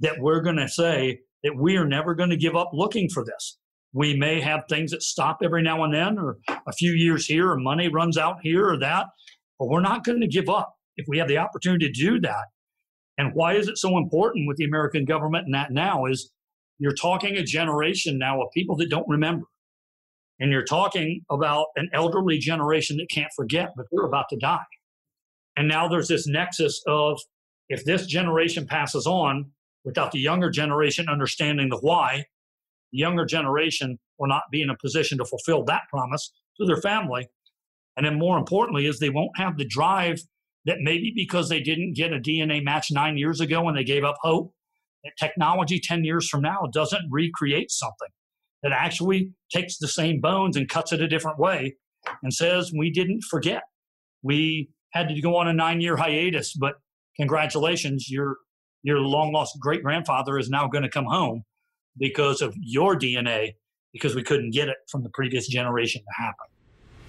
[0.00, 3.24] That we're going to say that we are never going to give up looking for
[3.24, 3.58] this.
[3.94, 7.50] We may have things that stop every now and then, or a few years here,
[7.50, 9.06] or money runs out here or that,
[9.58, 12.46] but we're not going to give up if we have the opportunity to do that.
[13.16, 16.32] And why is it so important with the American government and that now is
[16.78, 19.46] you're talking a generation now of people that don't remember.
[20.40, 24.64] And you're talking about an elderly generation that can't forget, but they're about to die.
[25.56, 27.20] And now there's this nexus of
[27.68, 29.52] if this generation passes on
[29.84, 32.24] without the younger generation understanding the why,
[32.94, 37.28] younger generation will not be in a position to fulfill that promise to their family.
[37.96, 40.20] And then more importantly is they won't have the drive
[40.64, 44.04] that maybe because they didn't get a DNA match nine years ago and they gave
[44.04, 44.52] up hope,
[45.02, 48.08] that technology 10 years from now doesn't recreate something
[48.62, 51.76] that actually takes the same bones and cuts it a different way
[52.22, 53.62] and says, we didn't forget.
[54.22, 56.76] We had to go on a nine year hiatus, but
[57.18, 58.36] congratulations, your,
[58.82, 61.42] your long lost great grandfather is now going to come home
[61.98, 63.54] because of your DNA
[63.92, 66.46] because we couldn't get it from the previous generation to happen.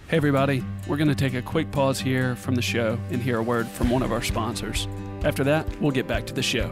[0.08, 3.40] Hey, everybody, we're going to take a quick pause here from the show and hear
[3.40, 4.88] a word from one of our sponsors.
[5.24, 6.70] After that, we'll get back to the show.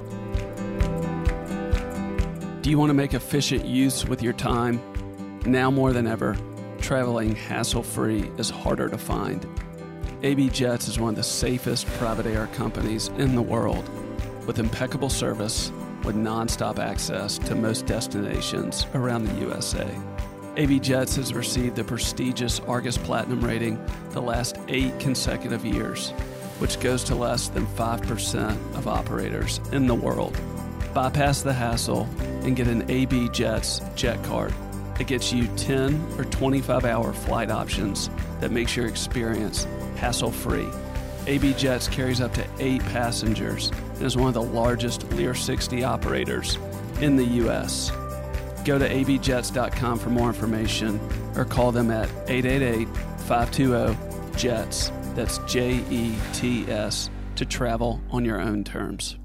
[2.62, 4.80] Do you want to make efficient use with your time?
[5.48, 6.38] Now more than ever,
[6.80, 9.46] traveling hassle free is harder to find.
[10.22, 13.90] AB Jets is one of the safest private air companies in the world
[14.46, 15.72] with impeccable service
[16.04, 19.90] with nonstop access to most destinations around the USA.
[20.56, 26.12] AB Jets has received the prestigious Argus Platinum rating the last eight consecutive years,
[26.60, 30.40] which goes to less than 5% of operators in the world.
[30.94, 32.08] Bypass the hassle
[32.44, 34.54] and get an AB Jets jet card.
[35.00, 40.68] It gets you 10 or 25 hour flight options that makes your experience hassle free.
[41.26, 43.72] AB Jets carries up to eight passengers
[44.04, 46.58] is one of the largest Lear 60 operators
[47.02, 47.92] in the U.S.
[48.66, 51.00] Go to abjets.com for more information
[51.36, 52.88] or call them at 888
[53.20, 53.98] 520
[54.38, 54.92] JETS.
[55.16, 59.18] That's J E T S to travel on your own terms.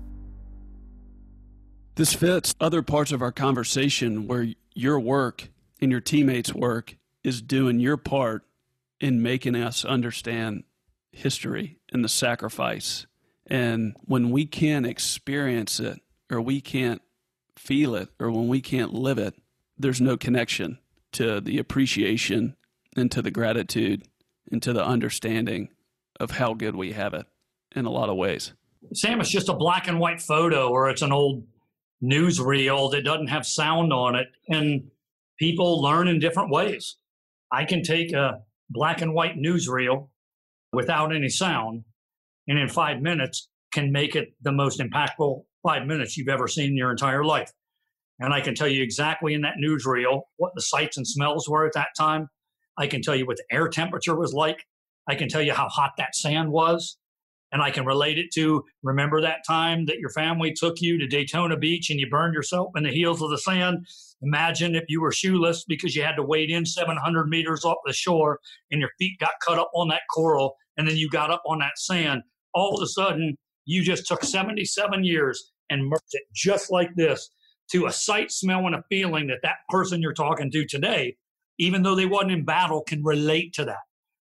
[1.97, 5.49] This fits other parts of our conversation where your work
[5.81, 8.45] and your teammates' work is doing your part
[9.01, 10.63] in making us understand
[11.11, 13.08] history and the sacrifice.
[13.49, 17.03] And when we can't experience it or we can't
[17.57, 19.35] feel it or when we can't live it,
[19.79, 20.79] there's no connection
[21.13, 22.57] to the appreciation
[22.97, 24.03] and to the gratitude
[24.51, 25.69] and to the understanding
[26.21, 27.27] of how good we have it
[27.75, 28.53] in a lot of ways.
[28.93, 31.47] Sam, it's just a black and white photo or it's an old
[32.03, 34.29] newsreel that doesn't have sound on it.
[34.49, 34.91] And
[35.39, 36.97] people learn in different ways.
[37.51, 40.09] I can take a black and white newsreel
[40.73, 41.85] without any sound,
[42.49, 46.71] and in five minutes can make it the most impactful five minutes you've ever seen
[46.71, 47.53] in your entire life.
[48.21, 51.67] And I can tell you exactly in that newsreel what the sights and smells were
[51.67, 52.29] at that time.
[52.77, 54.65] I can tell you what the air temperature was like.
[55.09, 56.97] I can tell you how hot that sand was.
[57.51, 61.07] And I can relate it to remember that time that your family took you to
[61.07, 63.87] Daytona Beach and you burned yourself in the heels of the sand.
[64.21, 67.93] Imagine if you were shoeless because you had to wade in 700 meters off the
[67.93, 71.43] shore and your feet got cut up on that coral and then you got up
[71.47, 72.23] on that sand.
[72.55, 77.31] All of a sudden, you just took 77 years and merged it just like this
[77.73, 81.17] to a sight, smell, and a feeling that that person you're talking to today,
[81.59, 83.77] even though they wasn't in battle, can relate to that.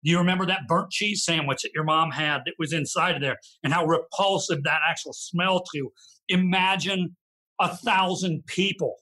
[0.03, 3.37] You remember that burnt cheese sandwich that your mom had that was inside of there
[3.63, 5.77] and how repulsive that actual smell to?
[5.77, 5.91] you.
[6.27, 7.15] Imagine
[7.59, 8.97] a thousand people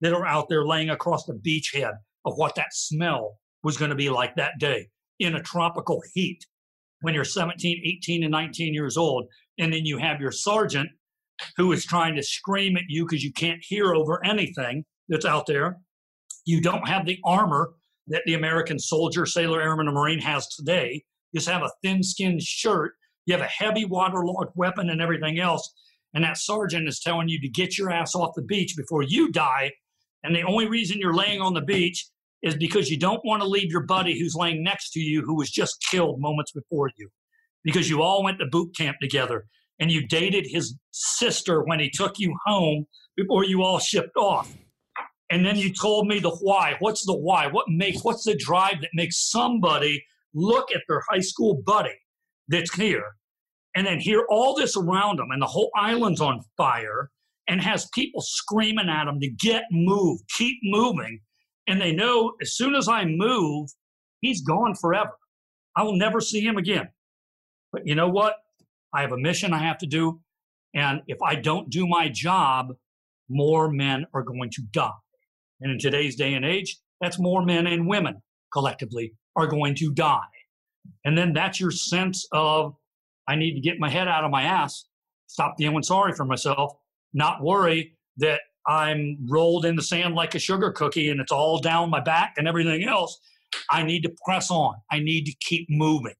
[0.00, 3.96] that are out there laying across the beachhead of what that smell was going to
[3.96, 4.88] be like that day
[5.18, 6.46] in a tropical heat
[7.00, 9.26] when you're 17, 18, and 19 years old.
[9.58, 10.88] And then you have your sergeant
[11.56, 15.46] who is trying to scream at you because you can't hear over anything that's out
[15.46, 15.78] there.
[16.44, 17.74] You don't have the armor
[18.08, 21.04] that the American soldier, sailor, airman, or marine has today.
[21.32, 22.92] You just have a thin skinned shirt.
[23.26, 25.72] You have a heavy waterlogged weapon and everything else.
[26.14, 29.30] And that sergeant is telling you to get your ass off the beach before you
[29.32, 29.72] die.
[30.22, 32.06] And the only reason you're laying on the beach
[32.46, 35.36] is because you don't want to leave your buddy who's laying next to you who
[35.36, 37.08] was just killed moments before you.
[37.64, 39.46] Because you all went to boot camp together
[39.80, 44.54] and you dated his sister when he took you home before you all shipped off.
[45.30, 46.76] And then you told me the why.
[46.78, 47.48] What's the why?
[47.48, 50.04] What makes what's the drive that makes somebody
[50.34, 51.98] look at their high school buddy
[52.48, 53.04] that's here
[53.74, 57.10] and then hear all this around them and the whole island's on fire
[57.48, 61.20] and has people screaming at them to get moved, keep moving.
[61.66, 63.70] And they know as soon as I move,
[64.20, 65.12] he's gone forever.
[65.76, 66.88] I will never see him again.
[67.72, 68.34] But you know what?
[68.92, 70.20] I have a mission I have to do.
[70.74, 72.68] And if I don't do my job,
[73.28, 74.90] more men are going to die.
[75.60, 79.92] And in today's day and age, that's more men and women collectively are going to
[79.92, 80.20] die.
[81.04, 82.74] And then that's your sense of,
[83.28, 84.86] I need to get my head out of my ass,
[85.26, 86.72] stop feeling sorry for myself,
[87.12, 91.60] not worry that I'm rolled in the sand like a sugar cookie and it's all
[91.60, 93.18] down my back and everything else.
[93.70, 94.74] I need to press on.
[94.90, 96.14] I need to keep moving.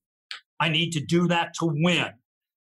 [0.61, 2.09] I need to do that to win.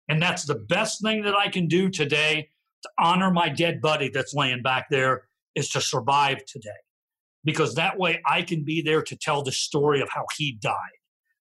[0.08, 2.48] And that's the best thing that I can do today
[2.82, 6.70] to honor my dead buddy that's laying back there is to survive today.
[7.44, 10.74] Because that way I can be there to tell the story of how he died.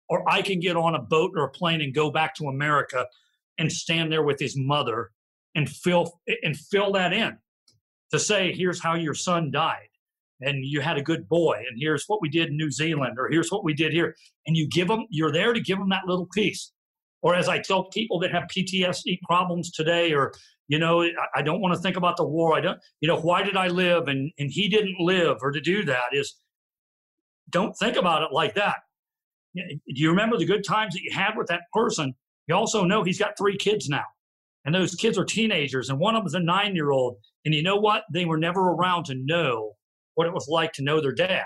[0.09, 3.07] Or I can get on a boat or a plane and go back to America
[3.57, 5.11] and stand there with his mother
[5.55, 7.37] and fill and fill that in
[8.11, 9.87] to say, here's how your son died.
[10.39, 13.27] And you had a good boy, and here's what we did in New Zealand, or
[13.27, 14.15] here's what we did here.
[14.45, 16.71] And you give them, you're there to give them that little piece.
[17.23, 20.31] Or as I tell people that have PTSD problems today, or
[20.67, 21.05] you know
[21.35, 23.67] i don't want to think about the war i don't you know why did i
[23.67, 26.35] live and and he didn't live or to do that is
[27.49, 28.77] don't think about it like that
[29.55, 32.13] do you remember the good times that you had with that person
[32.47, 34.03] you also know he's got three kids now
[34.65, 37.63] and those kids are teenagers and one of them's a nine year old and you
[37.63, 39.73] know what they were never around to know
[40.15, 41.45] what it was like to know their dad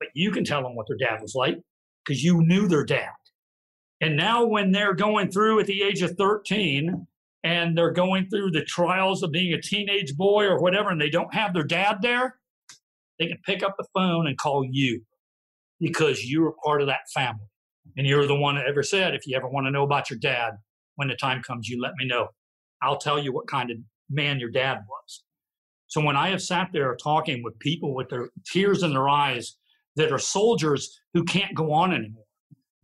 [0.00, 1.58] but you can tell them what their dad was like
[2.04, 3.10] because you knew their dad
[4.00, 7.06] and now when they're going through at the age of 13
[7.44, 11.10] and they're going through the trials of being a teenage boy or whatever, and they
[11.10, 12.36] don't have their dad there,
[13.18, 15.02] they can pick up the phone and call you
[15.80, 17.46] because you're part of that family.
[17.96, 20.18] And you're the one that ever said, if you ever want to know about your
[20.18, 20.54] dad,
[20.96, 22.28] when the time comes, you let me know.
[22.82, 23.78] I'll tell you what kind of
[24.10, 25.24] man your dad was.
[25.86, 29.56] So when I have sat there talking with people with their tears in their eyes
[29.96, 32.24] that are soldiers who can't go on anymore,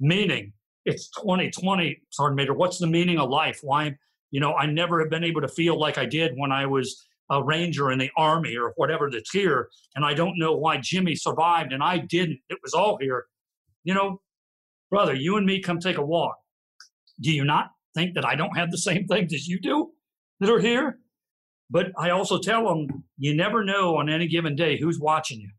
[0.01, 0.53] meaning
[0.85, 3.61] it's 2020, Sergeant Major, what's the meaning of life?
[3.63, 3.95] Why,
[4.31, 7.07] you know, I never have been able to feel like I did when I was
[7.31, 9.69] a ranger in the army or whatever that's here.
[9.97, 12.41] And I don't know why Jimmy survived and I didn't.
[12.49, 13.27] It was all here.
[13.85, 14.21] You know,
[14.91, 16.37] brother, you and me come take a walk.
[17.21, 19.91] Do you not think that I don't have the same things as you do
[20.41, 20.99] that are here?
[21.71, 25.51] But I also tell them, you never know on any given day who's watching you.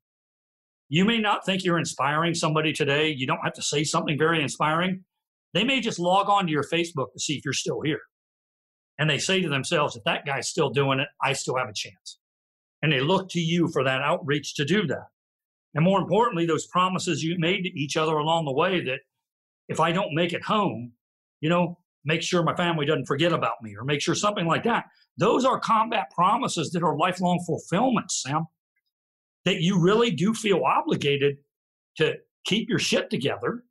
[0.87, 3.09] You may not think you're inspiring somebody today.
[3.09, 5.03] You don't have to say something very inspiring.
[5.53, 8.01] They may just log on to your Facebook to see if you're still here.
[8.99, 11.73] And they say to themselves, if that guy's still doing it, I still have a
[11.73, 12.19] chance.
[12.81, 15.07] And they look to you for that outreach to do that.
[15.73, 18.99] And more importantly, those promises you made to each other along the way that
[19.67, 20.93] if I don't make it home,
[21.41, 24.63] you know, make sure my family doesn't forget about me or make sure something like
[24.63, 24.85] that.
[25.17, 28.45] Those are combat promises that are lifelong fulfillments, Sam,
[29.45, 31.37] that you really do feel obligated
[31.97, 33.63] to keep your shit together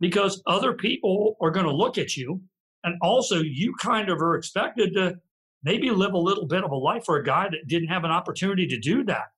[0.00, 2.42] because other people are going to look at you
[2.84, 5.16] and also, you kind of are expected to
[5.62, 8.10] maybe live a little bit of a life for a guy that didn't have an
[8.10, 9.28] opportunity to do that.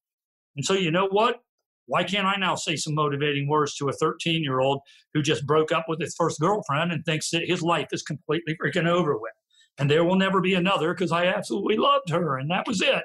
[0.56, 1.40] And so, you know what?
[1.86, 4.80] Why can't I now say some motivating words to a 13 year old
[5.14, 8.56] who just broke up with his first girlfriend and thinks that his life is completely
[8.62, 9.32] freaking over with?
[9.78, 13.02] And there will never be another because I absolutely loved her and that was it.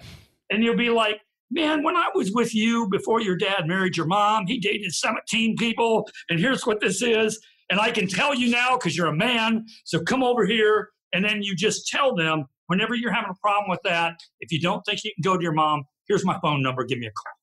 [0.49, 4.05] And you'll be like, man, when I was with you before your dad married your
[4.05, 7.39] mom, he dated 17 people, and here's what this is
[7.71, 9.65] and I can tell you now because you're a man.
[9.86, 10.89] So come over here.
[11.13, 14.61] And then you just tell them whenever you're having a problem with that, if you
[14.61, 17.11] don't think you can go to your mom, here's my phone number, give me a
[17.11, 17.34] call.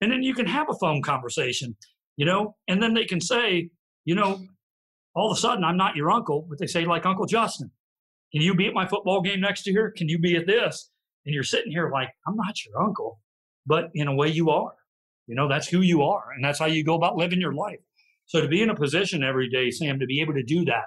[0.00, 1.76] And then you can have a phone conversation,
[2.16, 3.70] you know, and then they can say,
[4.04, 4.40] you know,
[5.14, 7.70] all of a sudden I'm not your uncle, but they say, like Uncle Justin,
[8.32, 9.92] can you be at my football game next year?
[9.96, 10.90] Can you be at this?
[11.26, 13.20] And you're sitting here like, I'm not your uncle,
[13.66, 14.72] but in a way you are.
[15.26, 16.24] You know, that's who you are.
[16.34, 17.80] And that's how you go about living your life.
[18.26, 20.84] So to be in a position every day, Sam, to be able to do that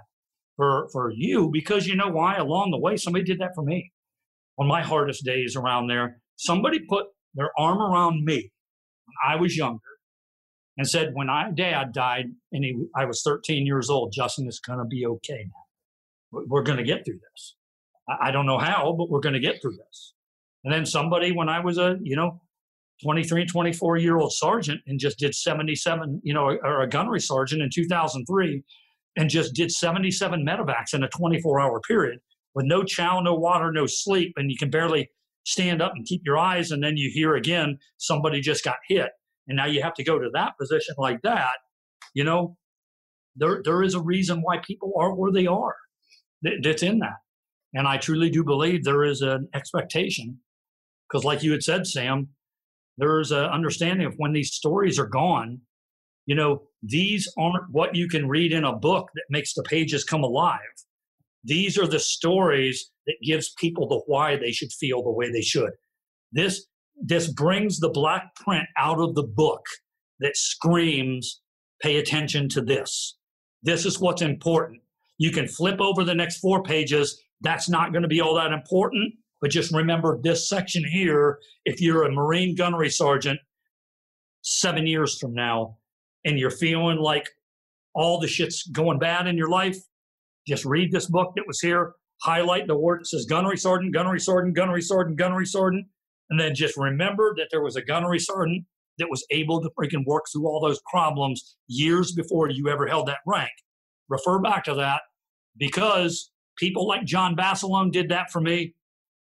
[0.55, 2.36] for for you, because you know why?
[2.36, 3.91] Along the way, somebody did that for me.
[4.59, 8.51] On my hardest days around there, somebody put their arm around me
[9.12, 9.80] when I was younger
[10.78, 14.59] and said, when my dad died and he, I was 13 years old, Justin, it's
[14.59, 16.43] going to be okay now.
[16.47, 17.55] We're going to get through this.
[18.22, 20.14] I don't know how, but we're going to get through this.
[20.64, 22.41] And then somebody, when I was a, you know,
[23.03, 27.62] 23, 24 year old sergeant and just did 77, you know, or a gunnery sergeant
[27.62, 28.64] in 2003
[29.18, 32.20] and just did 77 medevacs in a 24 hour period
[32.53, 34.34] with no chow, no water, no sleep.
[34.38, 35.09] And you can barely
[35.45, 36.71] stand up and keep your eyes.
[36.71, 39.09] And then you hear again, somebody just got hit.
[39.47, 41.57] And now you have to go to that position like that.
[42.13, 42.57] You know,
[43.35, 45.75] there, there is a reason why people are where they are
[46.63, 47.17] that's in that.
[47.73, 50.39] And I truly do believe there is an expectation.
[51.09, 52.29] Because, like you had said, Sam,
[52.97, 55.61] there's an understanding of when these stories are gone
[56.25, 60.03] you know these aren't what you can read in a book that makes the pages
[60.03, 60.59] come alive
[61.43, 65.41] these are the stories that gives people the why they should feel the way they
[65.41, 65.71] should.
[66.31, 66.65] This
[67.03, 69.65] this brings the black print out of the book
[70.19, 71.41] that screams
[71.81, 73.17] pay attention to this.
[73.63, 74.81] This is what's important.
[75.17, 77.19] You can flip over the next four pages.
[77.41, 81.39] That's not going to be all that important but just remember this section here.
[81.65, 83.39] If you're a Marine gunnery sergeant
[84.43, 85.77] seven years from now
[86.23, 87.27] and you're feeling like
[87.93, 89.77] all the shit's going bad in your life,
[90.47, 94.19] just read this book that was here, highlight the word that says gunnery sergeant, gunnery
[94.19, 95.85] sergeant, gunnery sergeant, gunnery sergeant,
[96.29, 98.65] and then just remember that there was a gunnery sergeant
[98.97, 103.07] that was able to freaking work through all those problems years before you ever held
[103.07, 103.51] that rank.
[104.09, 105.01] Refer back to that
[105.57, 108.75] because people like John Basilone did that for me.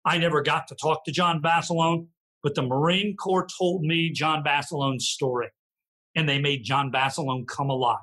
[0.05, 2.07] I never got to talk to John Basilone,
[2.43, 5.49] but the Marine Corps told me John Basilone's story.
[6.15, 7.99] And they made John Basilone come alive.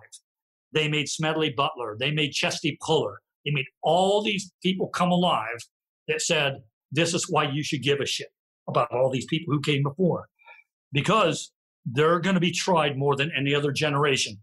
[0.73, 1.95] They made Smedley Butler.
[1.99, 3.21] They made Chesty Puller.
[3.45, 5.59] They made all these people come alive
[6.07, 6.61] that said,
[6.91, 8.29] this is why you should give a shit
[8.67, 10.27] about all these people who came before.
[10.91, 11.51] Because
[11.85, 14.37] they're going to be tried more than any other generation.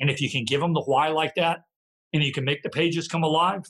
[0.00, 1.60] And if you can give them the why like that,
[2.12, 3.62] and you can make the pages come alive,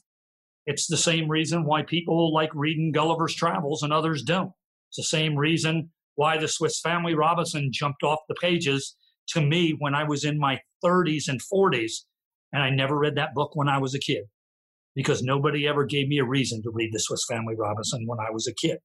[0.67, 4.53] it's the same reason why people like reading Gulliver's Travels and others don't.
[4.91, 8.97] It's the same reason why the Swiss Family Robinson jumped off the pages
[9.31, 12.05] to me when I was in my 30s and 40s,
[12.53, 14.25] and I never read that book when I was a kid.
[14.95, 18.31] because nobody ever gave me a reason to read the Swiss Family Robinson when I
[18.31, 18.79] was a kid.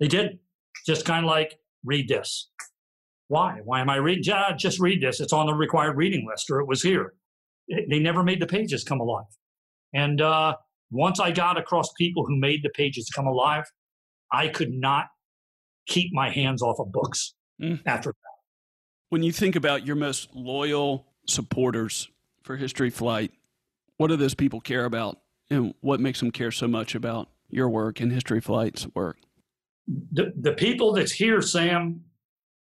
[0.00, 0.38] They did.
[0.86, 2.50] Just kind of like, read this.
[3.28, 3.60] Why?
[3.64, 4.24] Why am I reading?
[4.24, 5.20] Yeah, just read this.
[5.20, 7.14] It's on the required reading list, or it was here.
[7.68, 9.26] They never made the pages come alive.
[9.92, 10.56] And uh,
[10.90, 13.64] once I got across people who made the pages come alive,
[14.32, 15.06] I could not
[15.86, 17.80] keep my hands off of books mm.
[17.86, 18.27] after that.
[19.10, 22.08] When you think about your most loyal supporters
[22.42, 23.32] for History Flight,
[23.96, 25.18] what do those people care about?
[25.50, 29.16] And what makes them care so much about your work and History Flight's work?
[30.12, 32.04] The, the people that's here, Sam,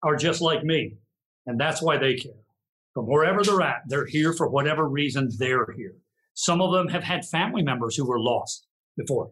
[0.03, 0.95] are just like me.
[1.47, 2.31] And that's why they care.
[2.93, 5.95] From wherever they're at, they're here for whatever reason they're here.
[6.33, 9.31] Some of them have had family members who were lost before.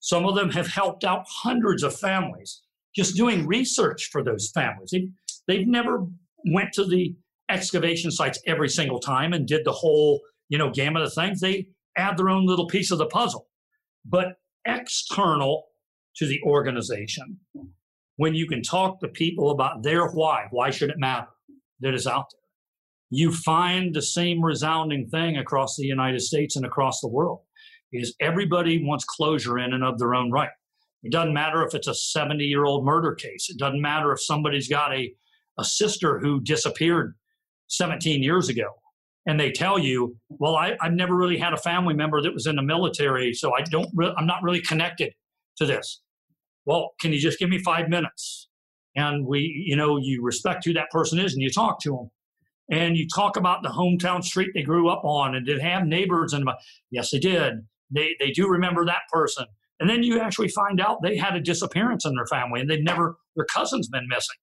[0.00, 2.60] Some of them have helped out hundreds of families
[2.94, 4.90] just doing research for those families.
[4.90, 5.08] They,
[5.46, 6.06] they've never
[6.46, 7.14] went to the
[7.48, 11.40] excavation sites every single time and did the whole, you know, gamut of things.
[11.40, 11.66] They
[11.96, 13.48] add their own little piece of the puzzle.
[14.04, 14.34] But
[14.66, 15.64] external
[16.16, 17.38] to the organization,
[18.16, 21.28] when you can talk to people about their why, why should it matter
[21.80, 22.40] that is out there,
[23.10, 27.40] you find the same resounding thing across the United States and across the world
[27.92, 30.48] is everybody wants closure in and of their own right.
[31.02, 33.48] It doesn't matter if it's a 70 year old murder case.
[33.50, 35.12] It doesn't matter if somebody's got a,
[35.58, 37.14] a sister who disappeared
[37.68, 38.68] 17 years ago.
[39.26, 42.46] And they tell you, well, I, have never really had a family member that was
[42.46, 43.88] in the military, so I don't.
[43.94, 45.12] Re- I'm not really connected
[45.58, 46.00] to this.
[46.66, 48.48] Well, can you just give me five minutes?
[48.96, 52.10] And we, you know, you respect who that person is, and you talk to them,
[52.70, 56.32] and you talk about the hometown street they grew up on, and did have neighbors,
[56.32, 56.44] and
[56.90, 57.54] yes, they did.
[57.92, 59.46] They they do remember that person
[59.82, 62.84] and then you actually find out they had a disappearance in their family and they've
[62.84, 64.36] never, their cousin's been missing.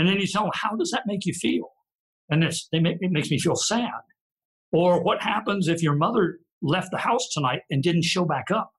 [0.00, 1.68] And then you tell them, how does that make you feel?
[2.30, 4.00] And it's, they make, it makes me feel sad.
[4.72, 8.70] Or what happens if your mother left the house tonight and didn't show back up?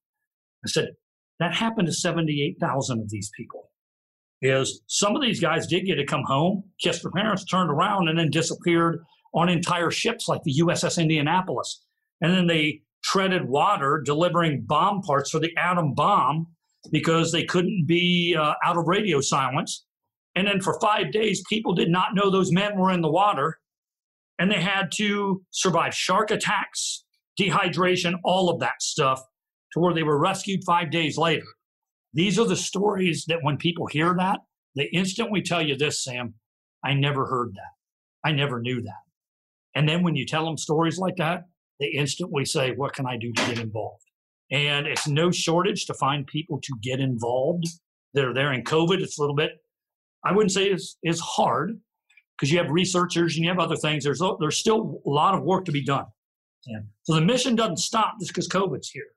[0.65, 0.87] I said,
[1.39, 3.69] that happened to 78,000 of these people.
[4.41, 8.07] Is some of these guys did get to come home, kiss their parents, turned around,
[8.07, 9.03] and then disappeared
[9.35, 11.83] on entire ships like the USS Indianapolis.
[12.21, 16.47] And then they treaded water delivering bomb parts for the atom bomb
[16.91, 19.85] because they couldn't be uh, out of radio silence.
[20.35, 23.59] And then for five days, people did not know those men were in the water.
[24.39, 27.05] And they had to survive shark attacks,
[27.39, 29.21] dehydration, all of that stuff
[29.73, 31.45] to where they were rescued five days later.
[32.13, 34.39] These are the stories that when people hear that,
[34.75, 36.33] they instantly tell you this, Sam,
[36.83, 38.27] I never heard that.
[38.27, 39.01] I never knew that.
[39.75, 41.43] And then when you tell them stories like that,
[41.79, 44.03] they instantly say, What can I do to get involved?
[44.51, 47.65] And it's no shortage to find people to get involved.
[48.13, 48.99] They're there in COVID.
[48.99, 49.51] It's a little bit,
[50.23, 51.79] I wouldn't say it's, it's hard
[52.37, 54.03] because you have researchers and you have other things.
[54.03, 56.05] There's, there's still a lot of work to be done.
[56.67, 59.07] And so the mission doesn't stop just because COVID's here.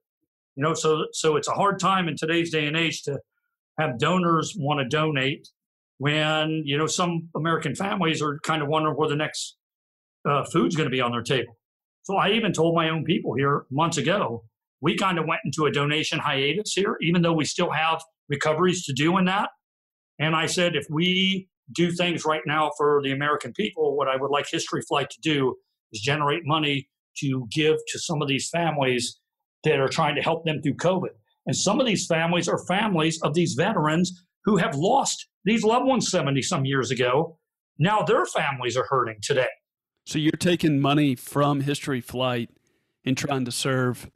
[0.57, 3.18] You know, so so it's a hard time in today's day and age to
[3.78, 5.48] have donors want to donate
[5.98, 9.57] when you know some American families are kind of wondering where the next
[10.28, 11.59] uh, food's going to be on their table.
[12.02, 14.44] So I even told my own people here months ago,
[14.80, 18.84] we kind of went into a donation hiatus here, even though we still have recoveries
[18.84, 19.50] to do in that.
[20.18, 24.16] And I said, if we do things right now for the American people, what I
[24.16, 25.56] would like History Flight to do
[25.92, 26.88] is generate money
[27.18, 29.18] to give to some of these families
[29.64, 31.10] that are trying to help them through COVID.
[31.46, 35.86] And some of these families are families of these veterans who have lost these loved
[35.86, 37.38] ones 70 some years ago.
[37.78, 39.48] Now their families are hurting today.
[40.06, 42.50] So you're taking money from History Flight
[43.04, 44.10] and trying to serve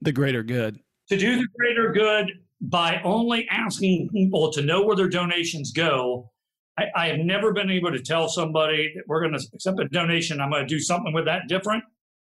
[0.00, 0.80] the greater good.
[1.08, 2.30] To do the greater good
[2.60, 6.30] by only asking people to know where their donations go.
[6.78, 9.88] I, I have never been able to tell somebody that we're going to accept a
[9.88, 10.40] donation.
[10.40, 11.84] I'm going to do something with that different.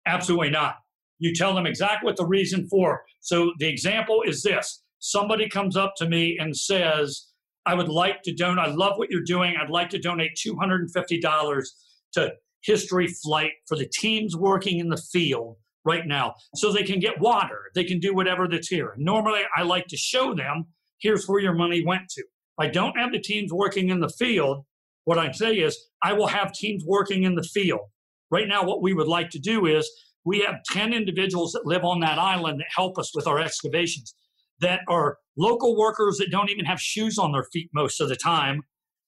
[0.05, 0.75] Absolutely not.
[1.19, 3.03] You tell them exactly what the reason for.
[3.21, 7.27] So the example is this: somebody comes up to me and says,
[7.65, 8.67] "I would like to donate.
[8.67, 9.55] I love what you're doing.
[9.55, 11.73] I'd like to donate two hundred and fifty dollars
[12.13, 15.55] to history flight for the teams working in the field
[15.85, 18.93] right now so they can get water they can do whatever that's here.
[18.97, 20.65] Normally i like to show them
[20.99, 22.23] here's where your money went to.
[22.59, 24.65] I don't have the teams working in the field
[25.05, 27.87] what i say is i will have teams working in the field.
[28.31, 29.89] Right now what we would like to do is
[30.25, 34.15] we have 10 individuals that live on that island that help us with our excavations
[34.59, 38.15] that are local workers that don't even have shoes on their feet most of the
[38.15, 38.61] time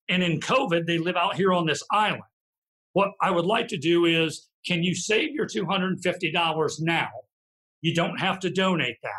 [0.10, 2.24] and in covid they live out here on this island.
[2.94, 7.10] What I would like to do is can you save your $250 now?
[7.82, 9.12] You don't have to donate that.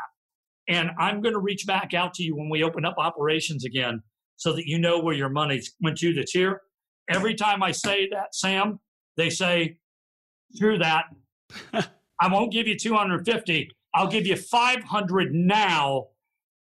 [0.69, 4.03] And I'm going to reach back out to you when we open up operations again
[4.37, 6.61] so that you know where your money went to that's here.
[7.09, 8.79] Every time I say that, Sam,
[9.17, 9.79] they say,
[10.59, 11.07] through that,
[12.21, 13.71] I won't give you 250.
[13.95, 16.09] I'll give you 500 now.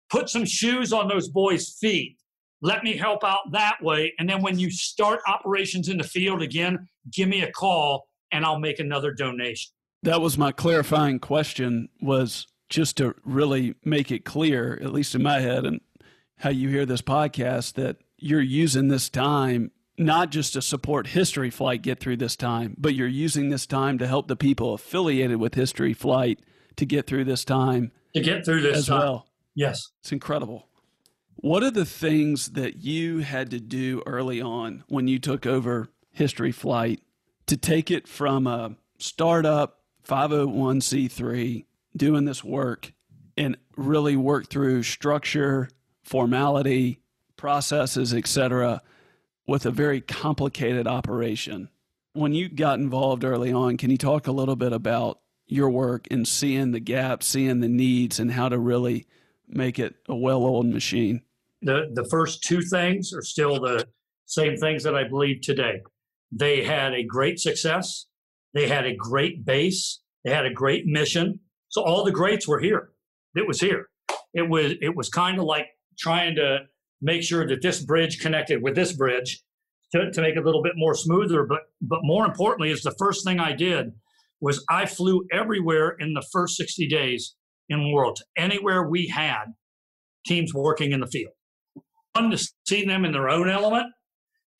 [0.09, 2.17] Put some shoes on those boys' feet.
[2.61, 4.13] Let me help out that way.
[4.17, 8.43] And then when you start operations in the field again, give me a call and
[8.43, 9.71] I'll make another donation.
[10.01, 15.23] That was my clarifying question was just to really make it clear, at least in
[15.23, 15.79] my head and
[16.37, 21.51] how you hear this podcast, that you're using this time not just to support History
[21.51, 25.37] Flight get through this time, but you're using this time to help the people affiliated
[25.37, 26.39] with History Flight
[26.77, 27.91] to get through this time.
[28.15, 28.99] To get through this as time.
[28.99, 29.27] well.
[29.53, 29.91] Yes.
[30.01, 30.67] It's incredible.
[31.35, 35.89] What are the things that you had to do early on when you took over
[36.11, 37.01] History Flight
[37.47, 41.65] to take it from a startup 501c3
[41.95, 42.93] doing this work
[43.37, 45.69] and really work through structure,
[46.03, 46.99] formality,
[47.37, 48.81] processes, etc.,
[49.47, 51.69] with a very complicated operation?
[52.13, 56.07] When you got involved early on, can you talk a little bit about your work
[56.09, 59.07] and seeing the gaps, seeing the needs, and how to really
[59.47, 61.21] make it a well-oiled machine?
[61.61, 63.87] The the first two things are still the
[64.25, 65.81] same things that I believe today.
[66.35, 68.05] They had a great success.
[68.53, 70.01] They had a great base.
[70.23, 71.39] They had a great mission.
[71.69, 72.91] So all the greats were here.
[73.35, 73.89] It was here.
[74.33, 75.67] It was it was kind of like
[75.97, 76.59] trying to
[77.01, 79.41] make sure that this bridge connected with this bridge
[79.91, 81.45] to, to make it a little bit more smoother.
[81.45, 83.91] But but more importantly, is the first thing I did
[84.41, 87.35] was I flew everywhere in the first 60 days
[87.69, 89.45] in the world, anywhere we had
[90.25, 91.31] teams working in the field.
[92.13, 93.87] Fun to see them in their own element.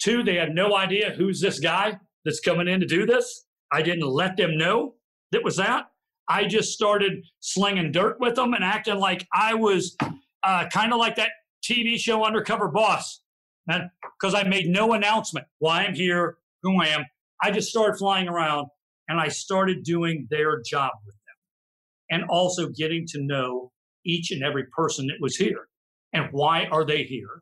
[0.04, 3.46] Two, they had no idea who's this guy that's coming in to do this.
[3.72, 4.96] I didn't let them know
[5.32, 5.86] that was that.
[6.28, 9.96] I just started slinging dirt with them and acting like I was
[10.44, 11.30] uh, kind of like that
[11.64, 13.22] TV show Undercover Boss.
[13.68, 13.90] And
[14.20, 17.06] because I made no announcement why I'm here, who I am,
[17.42, 18.68] I just started flying around
[19.08, 23.72] and I started doing their job with them and also getting to know
[24.06, 25.68] each and every person that was here
[26.12, 27.42] and why are they here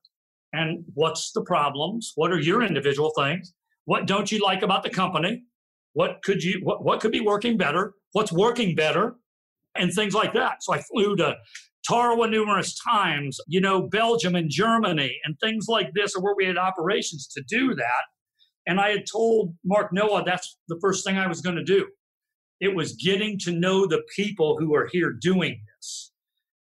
[0.54, 3.54] and what's the problems what are your individual things
[3.86, 5.44] what don't you like about the company
[5.94, 9.16] what could you what, what could be working better what's working better
[9.76, 11.36] and things like that so i flew to
[11.90, 16.46] Tarawa numerous times, you know, Belgium and Germany and things like this are where we
[16.46, 18.04] had operations to do that.
[18.68, 21.88] And I had told Mark Noah that's the first thing I was going to do.
[22.60, 26.12] It was getting to know the people who are here doing this.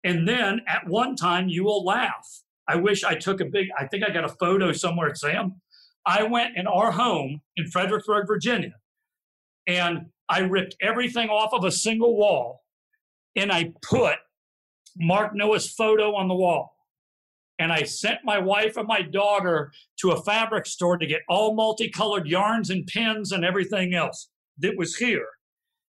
[0.03, 2.43] And then at one time, you will laugh.
[2.67, 5.61] I wish I took a big, I think I got a photo somewhere, Sam.
[6.05, 8.73] I went in our home in Fredericksburg, Virginia,
[9.67, 12.63] and I ripped everything off of a single wall
[13.35, 14.15] and I put
[14.97, 16.73] Mark Noah's photo on the wall.
[17.59, 21.55] And I sent my wife and my daughter to a fabric store to get all
[21.55, 25.27] multicolored yarns and pins and everything else that was here.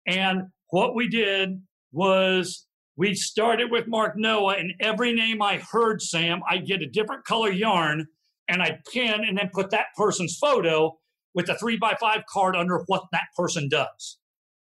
[0.06, 1.62] And what we did
[1.92, 2.67] was
[2.98, 7.26] we started with Mark Noah, and every name I heard, Sam, I'd get a different
[7.26, 8.08] color yarn
[8.50, 10.98] and I'd pin and then put that person's photo
[11.36, 14.18] with a three by five card under what that person does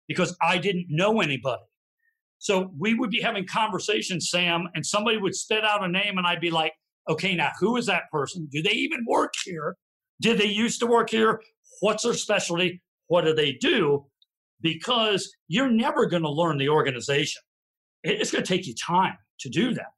[0.10, 1.62] because I didn't know anybody.
[2.40, 6.28] So we would be having conversations, Sam, and somebody would spit out a name, and
[6.28, 6.74] I'd be like,
[7.10, 8.48] okay, now who is that person?
[8.52, 9.78] Do they even work here?
[10.22, 11.42] Did they used to work here?
[11.80, 12.82] What's their specialty?
[13.08, 14.06] What do they do?
[14.60, 17.42] Because you're never going to learn the organization.
[18.16, 19.92] It's going to take you time to do that.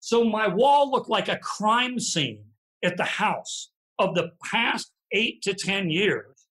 [0.00, 2.44] So my wall looked like a crime scene
[2.84, 6.46] at the house of the past eight to 10 years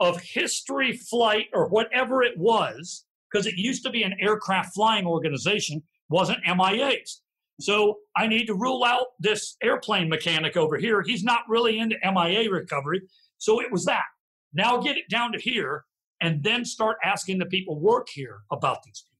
[0.00, 5.06] of history, flight, or whatever it was because it used to be an aircraft flying
[5.06, 7.22] organization, wasn't MIA's.
[7.60, 11.02] So I need to rule out this airplane mechanic over here.
[11.02, 13.02] He's not really into MIA recovery.
[13.38, 14.04] So it was that.
[14.52, 15.84] Now get it down to here
[16.20, 19.15] and then start asking the people work here about these people.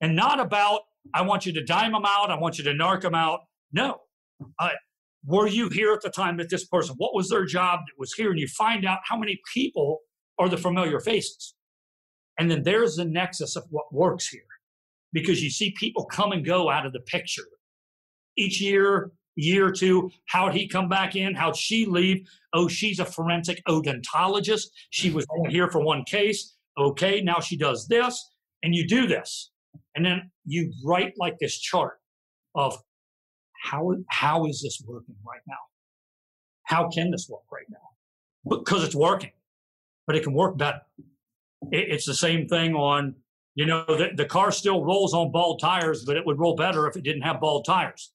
[0.00, 0.80] And not about,
[1.14, 3.40] I want you to dime them out, I want you to narc them out.
[3.72, 4.00] No.
[4.58, 4.70] Uh,
[5.24, 8.12] were you here at the time that this person, what was their job that was
[8.12, 8.30] here?
[8.30, 10.00] And you find out how many people
[10.38, 11.54] are the familiar faces.
[12.38, 14.42] And then there's the nexus of what works here
[15.12, 17.46] because you see people come and go out of the picture.
[18.36, 21.34] Each year, year or two, how'd he come back in?
[21.34, 22.28] How'd she leave?
[22.52, 24.66] Oh, she's a forensic odontologist.
[24.90, 26.54] She was only here for one case.
[26.78, 28.22] Okay, now she does this.
[28.62, 29.50] And you do this.
[29.94, 31.98] And then you write like this chart
[32.54, 32.76] of
[33.64, 35.54] how, how is this working right now?
[36.64, 38.56] How can this work right now?
[38.56, 39.32] Because it's working,
[40.06, 40.80] but it can work better.
[41.70, 43.14] It's the same thing on
[43.54, 46.86] you know the, the car still rolls on bald tires but it would roll better
[46.86, 48.12] if it didn't have bald tires.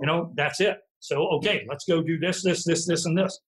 [0.00, 0.78] You know that's it.
[1.00, 3.38] So okay let's go do this this this this and this.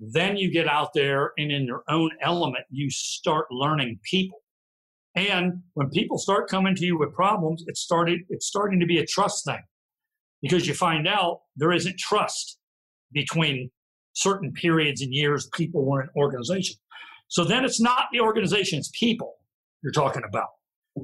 [0.00, 4.42] Then you get out there and in your own element you start learning people
[5.14, 8.98] And when people start coming to you with problems, it started it's starting to be
[8.98, 9.62] a trust thing.
[10.42, 12.58] Because you find out there isn't trust
[13.12, 13.70] between
[14.12, 16.76] certain periods and years people were in organization.
[17.28, 19.34] So then it's not the organization, it's people
[19.82, 20.48] you're talking about.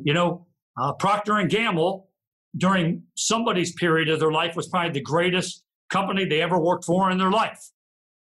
[0.05, 0.47] You know,
[0.81, 2.09] uh, Procter and Gamble
[2.57, 7.11] during somebody's period of their life was probably the greatest company they ever worked for
[7.11, 7.61] in their life.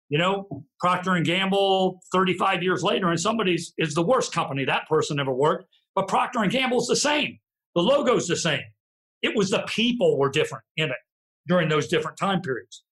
[0.09, 4.87] You know, Procter and Gamble 35 years later and somebody's is the worst company that
[4.87, 7.37] person ever worked, but Procter and Gamble's the same.
[7.75, 8.63] The logo's the same.
[9.21, 10.97] It was the people were different in it
[11.47, 12.83] during those different time periods.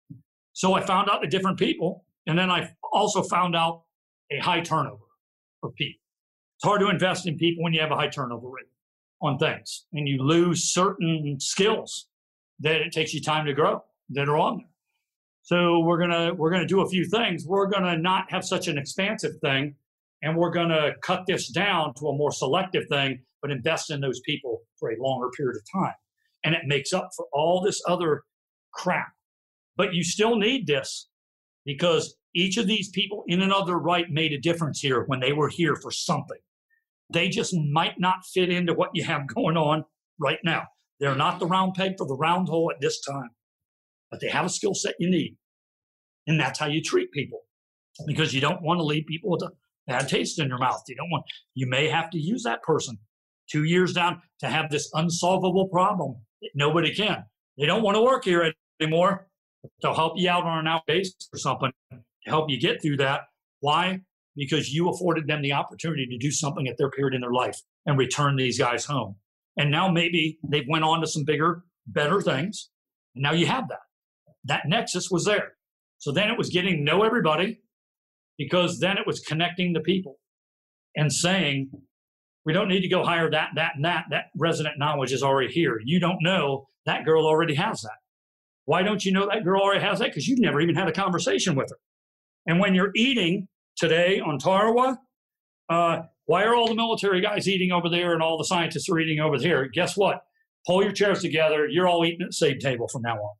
[0.54, 3.84] So I found out the different people, and then I also found out
[4.32, 5.04] a high turnover
[5.64, 6.02] of people.
[6.58, 8.66] It's hard to invest in people when you have a high turnover rate
[9.22, 12.08] on things and you lose certain skills
[12.60, 14.68] that it takes you time to grow that are on there.
[15.48, 17.46] So we're gonna we're gonna do a few things.
[17.48, 19.76] We're gonna not have such an expansive thing,
[20.22, 24.20] and we're gonna cut this down to a more selective thing, but invest in those
[24.26, 25.94] people for a longer period of time.
[26.44, 28.24] And it makes up for all this other
[28.74, 29.08] crap.
[29.78, 31.08] But you still need this
[31.66, 35.22] because each of these people in and of their right made a difference here when
[35.22, 36.40] they were here for something.
[37.14, 39.86] They just might not fit into what you have going on
[40.20, 40.64] right now.
[41.00, 43.30] They're not the round peg for the round hole at this time,
[44.12, 45.38] but they have a skill set you need.
[46.28, 47.42] And that's how you treat people
[48.06, 49.52] because you don't want to leave people with a
[49.88, 50.84] bad taste in your mouth.
[50.88, 51.24] You don't want,
[51.56, 52.98] you may have to use that person
[53.50, 57.24] two years down to have this unsolvable problem that nobody can.
[57.58, 59.28] They don't want to work here anymore.
[59.82, 62.98] They'll help you out on an out base or something to help you get through
[62.98, 63.22] that.
[63.62, 64.02] Why?
[64.38, 67.60] because you afforded them the opportunity to do something at their period in their life
[67.86, 69.16] and return these guys home.
[69.58, 72.70] And now maybe they've went on to some bigger, better things.
[73.16, 73.80] And now you have that.
[74.48, 75.54] That nexus was there.
[76.00, 77.60] So then it was getting know everybody
[78.38, 80.18] because then it was connecting the people
[80.96, 81.72] and saying,
[82.46, 84.06] we don't need to go hire that, that, and that.
[84.10, 85.80] That resident knowledge is already here.
[85.84, 87.98] You don't know that girl already has that.
[88.66, 90.10] Why don't you know that girl already has that?
[90.10, 91.78] Because you've never even had a conversation with her.
[92.46, 94.98] And when you're eating today on Tarawa.
[95.70, 99.00] Uh, why are all the military guys eating over there and all the scientists are
[99.00, 99.70] eating over here?
[99.72, 100.22] Guess what?
[100.66, 101.68] Pull your chairs together.
[101.68, 103.36] You're all eating at the same table from now on.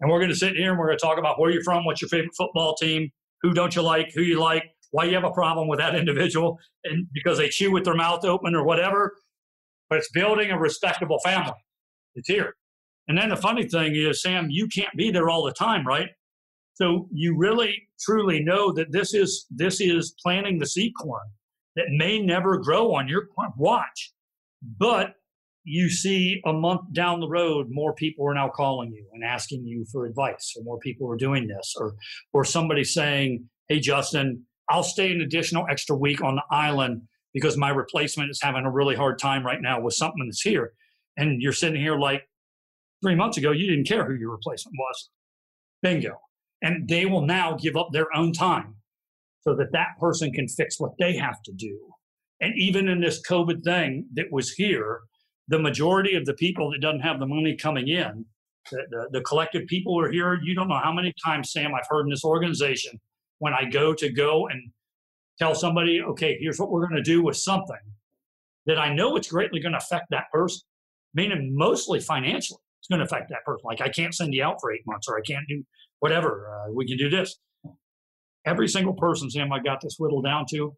[0.00, 1.84] And we're going to sit here and we're going to talk about where you're from,
[1.84, 3.10] what's your favorite football team,
[3.42, 6.58] who don't you like, who you like, why you have a problem with that individual,
[6.84, 9.14] and because they chew with their mouth open or whatever.
[9.90, 11.54] But it's building a respectable family.
[12.14, 12.54] It's here.
[13.08, 16.10] And then the funny thing is, Sam, you can't be there all the time, right?
[16.74, 21.26] So you really truly know that this is this is planting the seed corn
[21.74, 24.12] that may never grow on your watch.
[24.78, 25.14] But
[25.68, 29.64] you see a month down the road, more people are now calling you and asking
[29.64, 31.94] you for advice, or more people are doing this, or
[32.32, 37.02] or somebody saying, Hey Justin, I'll stay an additional extra week on the island
[37.32, 40.72] because my replacement is having a really hard time right now with something that's here.
[41.16, 42.22] And you're sitting here like
[43.02, 45.10] three months ago, you didn't care who your replacement was.
[45.82, 46.18] Bingo
[46.62, 48.74] and they will now give up their own time
[49.42, 51.78] so that that person can fix what they have to do
[52.40, 55.00] and even in this covid thing that was here
[55.48, 58.24] the majority of the people that doesn't have the money coming in
[58.70, 61.86] the, the, the collective people are here you don't know how many times sam i've
[61.88, 62.98] heard in this organization
[63.38, 64.70] when i go to go and
[65.38, 67.76] tell somebody okay here's what we're going to do with something
[68.66, 70.60] that i know it's greatly going to affect that person
[71.14, 74.56] meaning mostly financially it's going to affect that person like i can't send you out
[74.60, 75.62] for eight months or i can't do
[76.00, 77.38] whatever, uh, we can do this.
[78.46, 80.74] Every single person, Sam, I got this whittled down to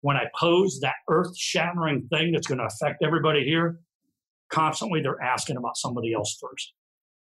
[0.00, 3.78] when I pose that earth shattering thing that's going to affect everybody here,
[4.50, 6.72] constantly they're asking about somebody else first.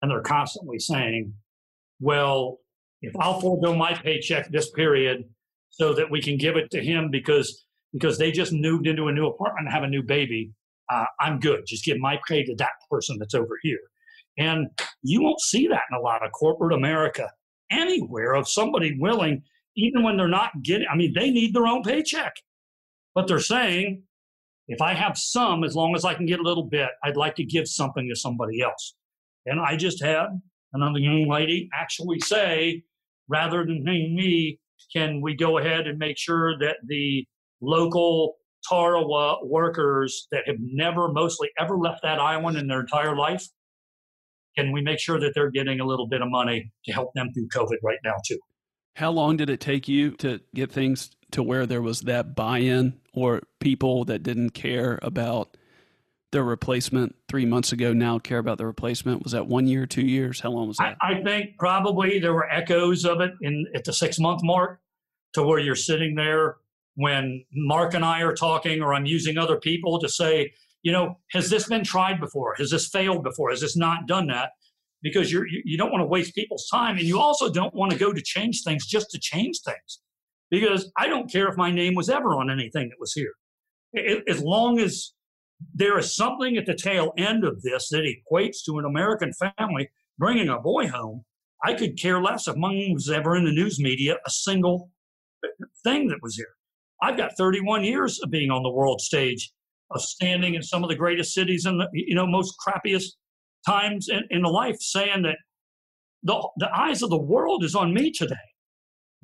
[0.02, 1.34] And they're constantly saying,
[2.00, 2.60] well,
[3.02, 5.24] if I'll forego my paycheck this period
[5.70, 9.12] so that we can give it to him because because they just moved into a
[9.12, 10.52] new apartment and have a new baby,
[10.92, 11.62] uh, I'm good.
[11.66, 13.80] Just give my pay to that person that's over here.
[14.38, 14.68] And
[15.02, 17.32] you won't see that in a lot of corporate America
[17.72, 19.44] anywhere of somebody willing,
[19.78, 22.34] even when they're not getting, I mean, they need their own paycheck.
[23.14, 24.04] But they're saying,
[24.68, 27.36] if I have some, as long as I can get a little bit, I'd like
[27.36, 28.96] to give something to somebody else.
[29.46, 30.28] And I just had
[30.74, 32.84] another young lady actually say,
[33.28, 34.60] rather than paying me,
[34.94, 37.26] can we go ahead and make sure that the
[37.62, 38.36] local
[38.68, 43.46] Tarawa workers that have never, mostly ever left that island in their entire life,
[44.58, 47.32] can we make sure that they're getting a little bit of money to help them
[47.34, 48.40] through COVID right now, too?
[48.96, 52.60] How long did it take you to get things to where there was that buy
[52.60, 55.58] in or people that didn't care about
[56.32, 59.22] their replacement three months ago now care about the replacement?
[59.22, 60.40] Was that one year, two years?
[60.40, 60.96] How long was that?
[61.02, 64.80] I, I think probably there were echoes of it in at the six month mark
[65.34, 66.56] to where you're sitting there
[66.96, 71.18] when Mark and I are talking, or I'm using other people to say, you know,
[71.32, 72.56] has this been tried before?
[72.58, 73.50] Has this failed before?
[73.50, 74.52] Has this not done that?
[75.02, 76.96] Because you're, you, you don't want to waste people's time.
[76.96, 80.00] And you also don't want to go to change things just to change things.
[80.52, 83.34] Because I don't care if my name was ever on anything that was here.
[84.28, 85.14] As long as
[85.74, 89.90] there is something at the tail end of this that equates to an American family
[90.18, 91.24] bringing a boy home,
[91.64, 94.92] I could care less if mine was ever in the news media, a single
[95.84, 96.54] thing that was here.
[97.02, 99.52] I've got 31 years of being on the world stage,
[99.92, 103.16] of standing in some of the greatest cities and the you know most crappiest
[103.68, 105.38] times in, in the life, saying that
[106.24, 108.36] the the eyes of the world is on me today.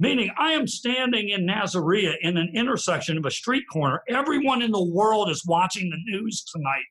[0.02, 4.02] Meaning, I am standing in Nasiriyah in an intersection of a street corner.
[4.10, 6.86] Everyone in the world is watching the news tonight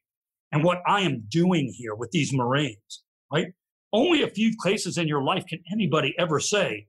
[0.52, 3.02] and what I am doing here with these Marines,
[3.32, 3.48] right?
[3.92, 6.86] Only a few cases in your life can anybody ever say,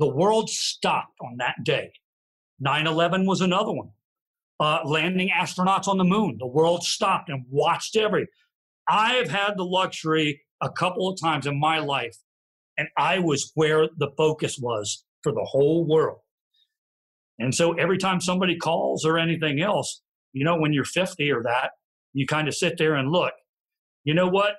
[0.00, 1.92] the world stopped on that day.
[2.58, 3.90] 9 11 was another one.
[4.58, 8.26] Uh, landing astronauts on the moon, the world stopped and watched every.
[8.88, 12.16] I have had the luxury a couple of times in my life,
[12.76, 16.18] and I was where the focus was for the whole world.
[17.38, 20.02] And so every time somebody calls or anything else,
[20.32, 21.70] you know, when you're 50 or that,
[22.12, 23.32] you kind of sit there and look.
[24.04, 24.56] You know what?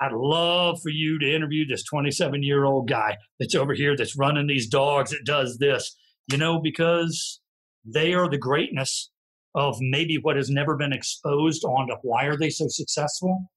[0.00, 4.18] I'd love for you to interview this 27 year old guy that's over here that's
[4.18, 5.96] running these dogs that does this,
[6.30, 7.40] you know, because
[7.84, 9.10] they are the greatness
[9.54, 13.50] of maybe what has never been exposed onto why are they so successful?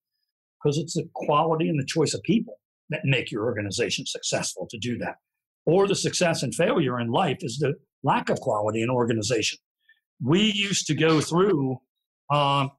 [0.61, 4.77] Because it's the quality and the choice of people that make your organization successful to
[4.77, 5.15] do that.
[5.67, 9.59] Or the success and failure in life is the lack of quality in organization.
[10.23, 11.77] We used to go through
[12.33, 12.71] um,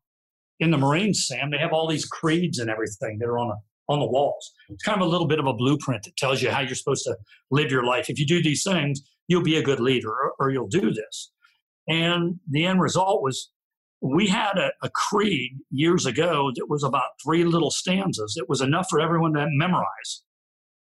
[0.60, 3.56] in the Marines, Sam, they have all these creeds and everything that are on the
[3.90, 4.52] on the walls.
[4.68, 7.04] It's kind of a little bit of a blueprint that tells you how you're supposed
[7.04, 7.16] to
[7.50, 8.10] live your life.
[8.10, 11.32] If you do these things, you'll be a good leader or, or you'll do this.
[11.88, 13.50] And the end result was
[14.02, 18.36] we had a, a, creed years ago that was about three little stanzas.
[18.36, 20.22] It was enough for everyone to memorize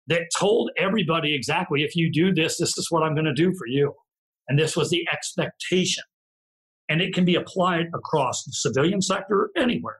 [0.08, 3.54] that told everybody exactly if you do this, this is what I'm going to do
[3.58, 3.94] for you.
[4.48, 6.04] And this was the expectation
[6.90, 9.98] and it can be applied across the civilian sector anywhere.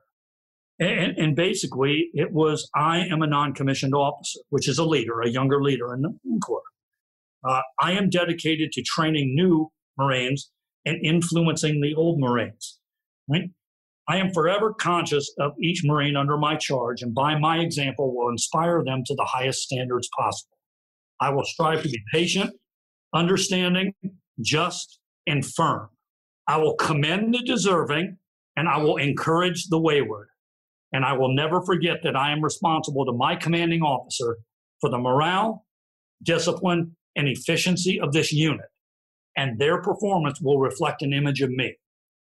[0.78, 5.22] And, and, basically, it was I am a non commissioned officer, which is a leader,
[5.22, 6.60] a younger leader in the Marine Corps.
[7.48, 10.50] Uh, I am dedicated to training new Marines
[10.84, 12.78] and influencing the old Marines.
[13.26, 13.50] Right?
[14.08, 18.30] I am forever conscious of each Marine under my charge, and by my example, will
[18.30, 20.56] inspire them to the highest standards possible.
[21.20, 22.50] I will strive to be patient,
[23.12, 23.94] understanding,
[24.40, 25.88] just, and firm
[26.46, 28.18] I will commend the deserving
[28.56, 30.28] and I will encourage the wayward.
[30.92, 34.38] And I will never forget that I am responsible to my commanding officer
[34.80, 35.66] for the morale,
[36.22, 38.66] discipline, and efficiency of this unit.
[39.36, 41.76] And their performance will reflect an image of me.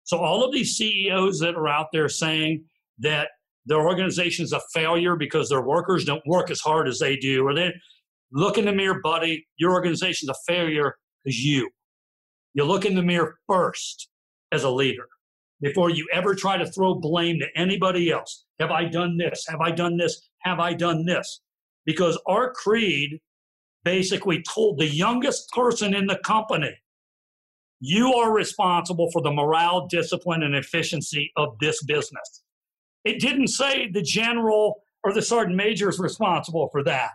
[0.09, 2.63] So, all of these CEOs that are out there saying
[2.97, 3.29] that
[3.67, 7.45] their organization is a failure because their workers don't work as hard as they do,
[7.45, 7.71] or they
[8.31, 11.69] look in the mirror, buddy, your organization is a failure because you.
[12.55, 14.09] You look in the mirror first
[14.51, 15.05] as a leader
[15.61, 18.45] before you ever try to throw blame to anybody else.
[18.59, 19.45] Have I done this?
[19.47, 20.27] Have I done this?
[20.39, 21.41] Have I done this?
[21.85, 23.19] Because our creed
[23.83, 26.75] basically told the youngest person in the company,
[27.79, 32.43] you are responsible for the morale, discipline, and efficiency of this business.
[33.05, 37.11] It didn't say the general or the sergeant major is responsible for that.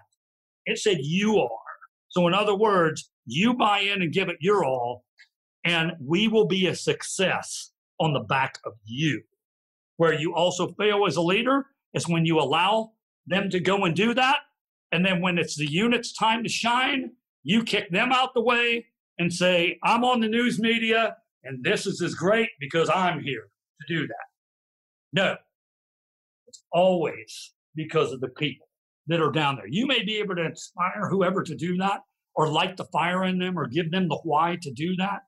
[0.64, 1.50] It said you are.
[2.08, 5.04] So, in other words, you buy in and give it your all,
[5.64, 9.22] and we will be a success on the back of you.
[9.96, 12.92] Where you also fail as a leader is when you allow
[13.26, 14.38] them to go and do that.
[14.92, 17.12] And then when it's the unit's time to shine,
[17.42, 18.86] you kick them out the way
[19.18, 23.48] and say, I'm on the news media and this is as great because I'm here
[23.80, 24.26] to do that.
[25.12, 25.36] No,
[26.46, 28.66] it's always because of the people
[29.06, 29.68] that are down there.
[29.68, 32.00] You may be able to inspire whoever to do that
[32.34, 35.20] or light the fire in them or give them the why to do that.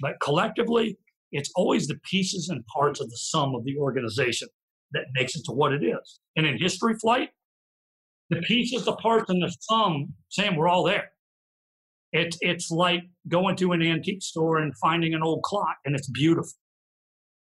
[0.00, 0.98] But collectively,
[1.32, 4.48] it's always the pieces and parts of the sum of the organization
[4.92, 6.20] that makes it to what it is.
[6.36, 7.30] And in history flight,
[8.30, 11.10] the pieces, the parts, and the sum, Sam, we're all there.
[12.12, 16.08] It's it's like going to an antique store and finding an old clock, and it's
[16.08, 16.52] beautiful.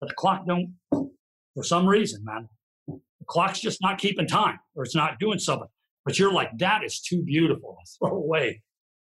[0.00, 2.48] But the clock don't, for some reason, man,
[2.86, 5.68] the clock's just not keeping time, or it's not doing something.
[6.04, 7.76] But you're like, that is too beautiful.
[7.98, 8.62] Throw away.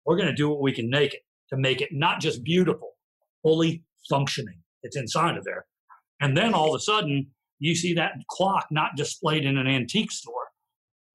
[0.06, 2.94] We're to do what we can make it to make it not just beautiful,
[3.42, 4.62] fully functioning.
[4.84, 5.66] It's inside of there.
[6.20, 7.28] And then all of a sudden,
[7.60, 10.34] you see that clock not displayed in an antique store.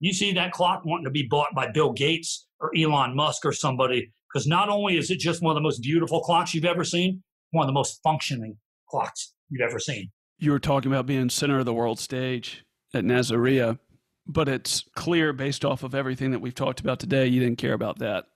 [0.01, 3.53] You see that clock wanting to be bought by Bill Gates or Elon Musk or
[3.53, 6.85] somebody, because not only is it just one of the most beautiful clocks you've ever
[6.85, 8.57] seen, one of the most functioning
[8.89, 10.11] clocks you've ever seen.
[10.39, 12.65] You were talking about being center of the world stage
[12.95, 13.79] at Nasiriyah,
[14.27, 17.75] but it's clear based off of everything that we've talked about today, you didn't care
[17.75, 18.27] about that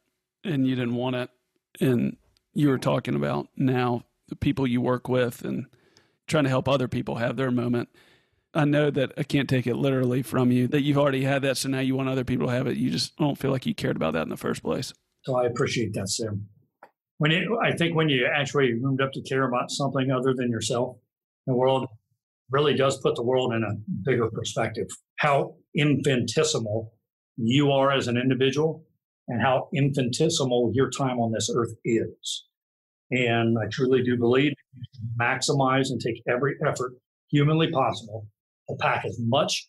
[0.44, 1.30] and you didn't want it.
[1.80, 2.16] And
[2.54, 5.66] you were talking about now the people you work with and
[6.26, 7.88] trying to help other people have their moment.
[8.54, 11.58] I know that I can't take it literally from you that you've already had that,
[11.58, 12.78] so now you want other people to have it.
[12.78, 14.94] You just don't feel like you cared about that in the first place.
[15.26, 16.46] So I appreciate that, Sam.
[17.18, 20.52] When you, I think when you actually roomed up to care about something other than
[20.52, 20.98] yourself,
[21.48, 21.88] the world
[22.48, 23.74] really does put the world in a
[24.08, 24.86] bigger perspective.
[25.16, 26.92] How infinitesimal
[27.36, 28.84] you are as an individual
[29.26, 32.44] and how infinitesimal your time on this earth is.
[33.10, 34.52] And I truly do believe
[35.20, 36.92] maximize and take every effort
[37.30, 38.28] humanly possible
[38.68, 39.68] to pack as much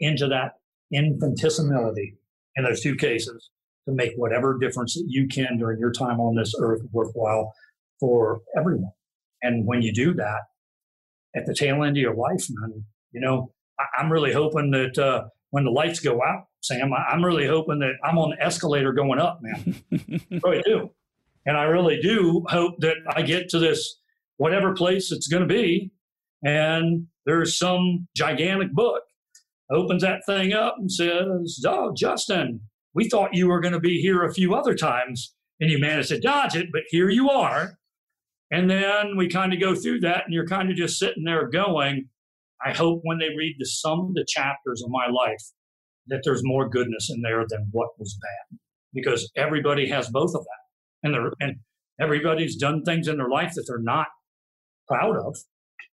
[0.00, 0.52] into that
[0.94, 2.14] infinitesimality
[2.56, 3.50] in those two cases
[3.86, 7.52] to make whatever difference that you can during your time on this earth worthwhile
[8.00, 8.90] for everyone.
[9.42, 10.42] And when you do that,
[11.34, 14.98] at the tail end of your life, man, you know, I, am really hoping that
[14.98, 18.44] uh, when the lights go out, Sam, I, am really hoping that I'm on the
[18.44, 19.82] escalator going up, man.
[19.92, 20.90] I really do.
[21.44, 24.00] And I really do hope that I get to this
[24.38, 25.92] whatever place it's going to be,
[26.44, 29.02] and there's some gigantic book
[29.70, 32.60] opens that thing up and says, "Oh, Justin,
[32.96, 36.08] we thought you were going to be here a few other times, and you managed
[36.08, 37.78] to dodge it, but here you are."
[38.50, 41.48] And then we kind of go through that, and you're kind of just sitting there
[41.48, 42.08] going,
[42.64, 45.42] I hope when they read the some of the chapters of my life
[46.08, 48.58] that there's more goodness in there than what was bad.
[48.94, 51.06] Because everybody has both of that.
[51.06, 51.56] And they and
[52.00, 54.06] everybody's done things in their life that they're not
[54.88, 55.36] proud of.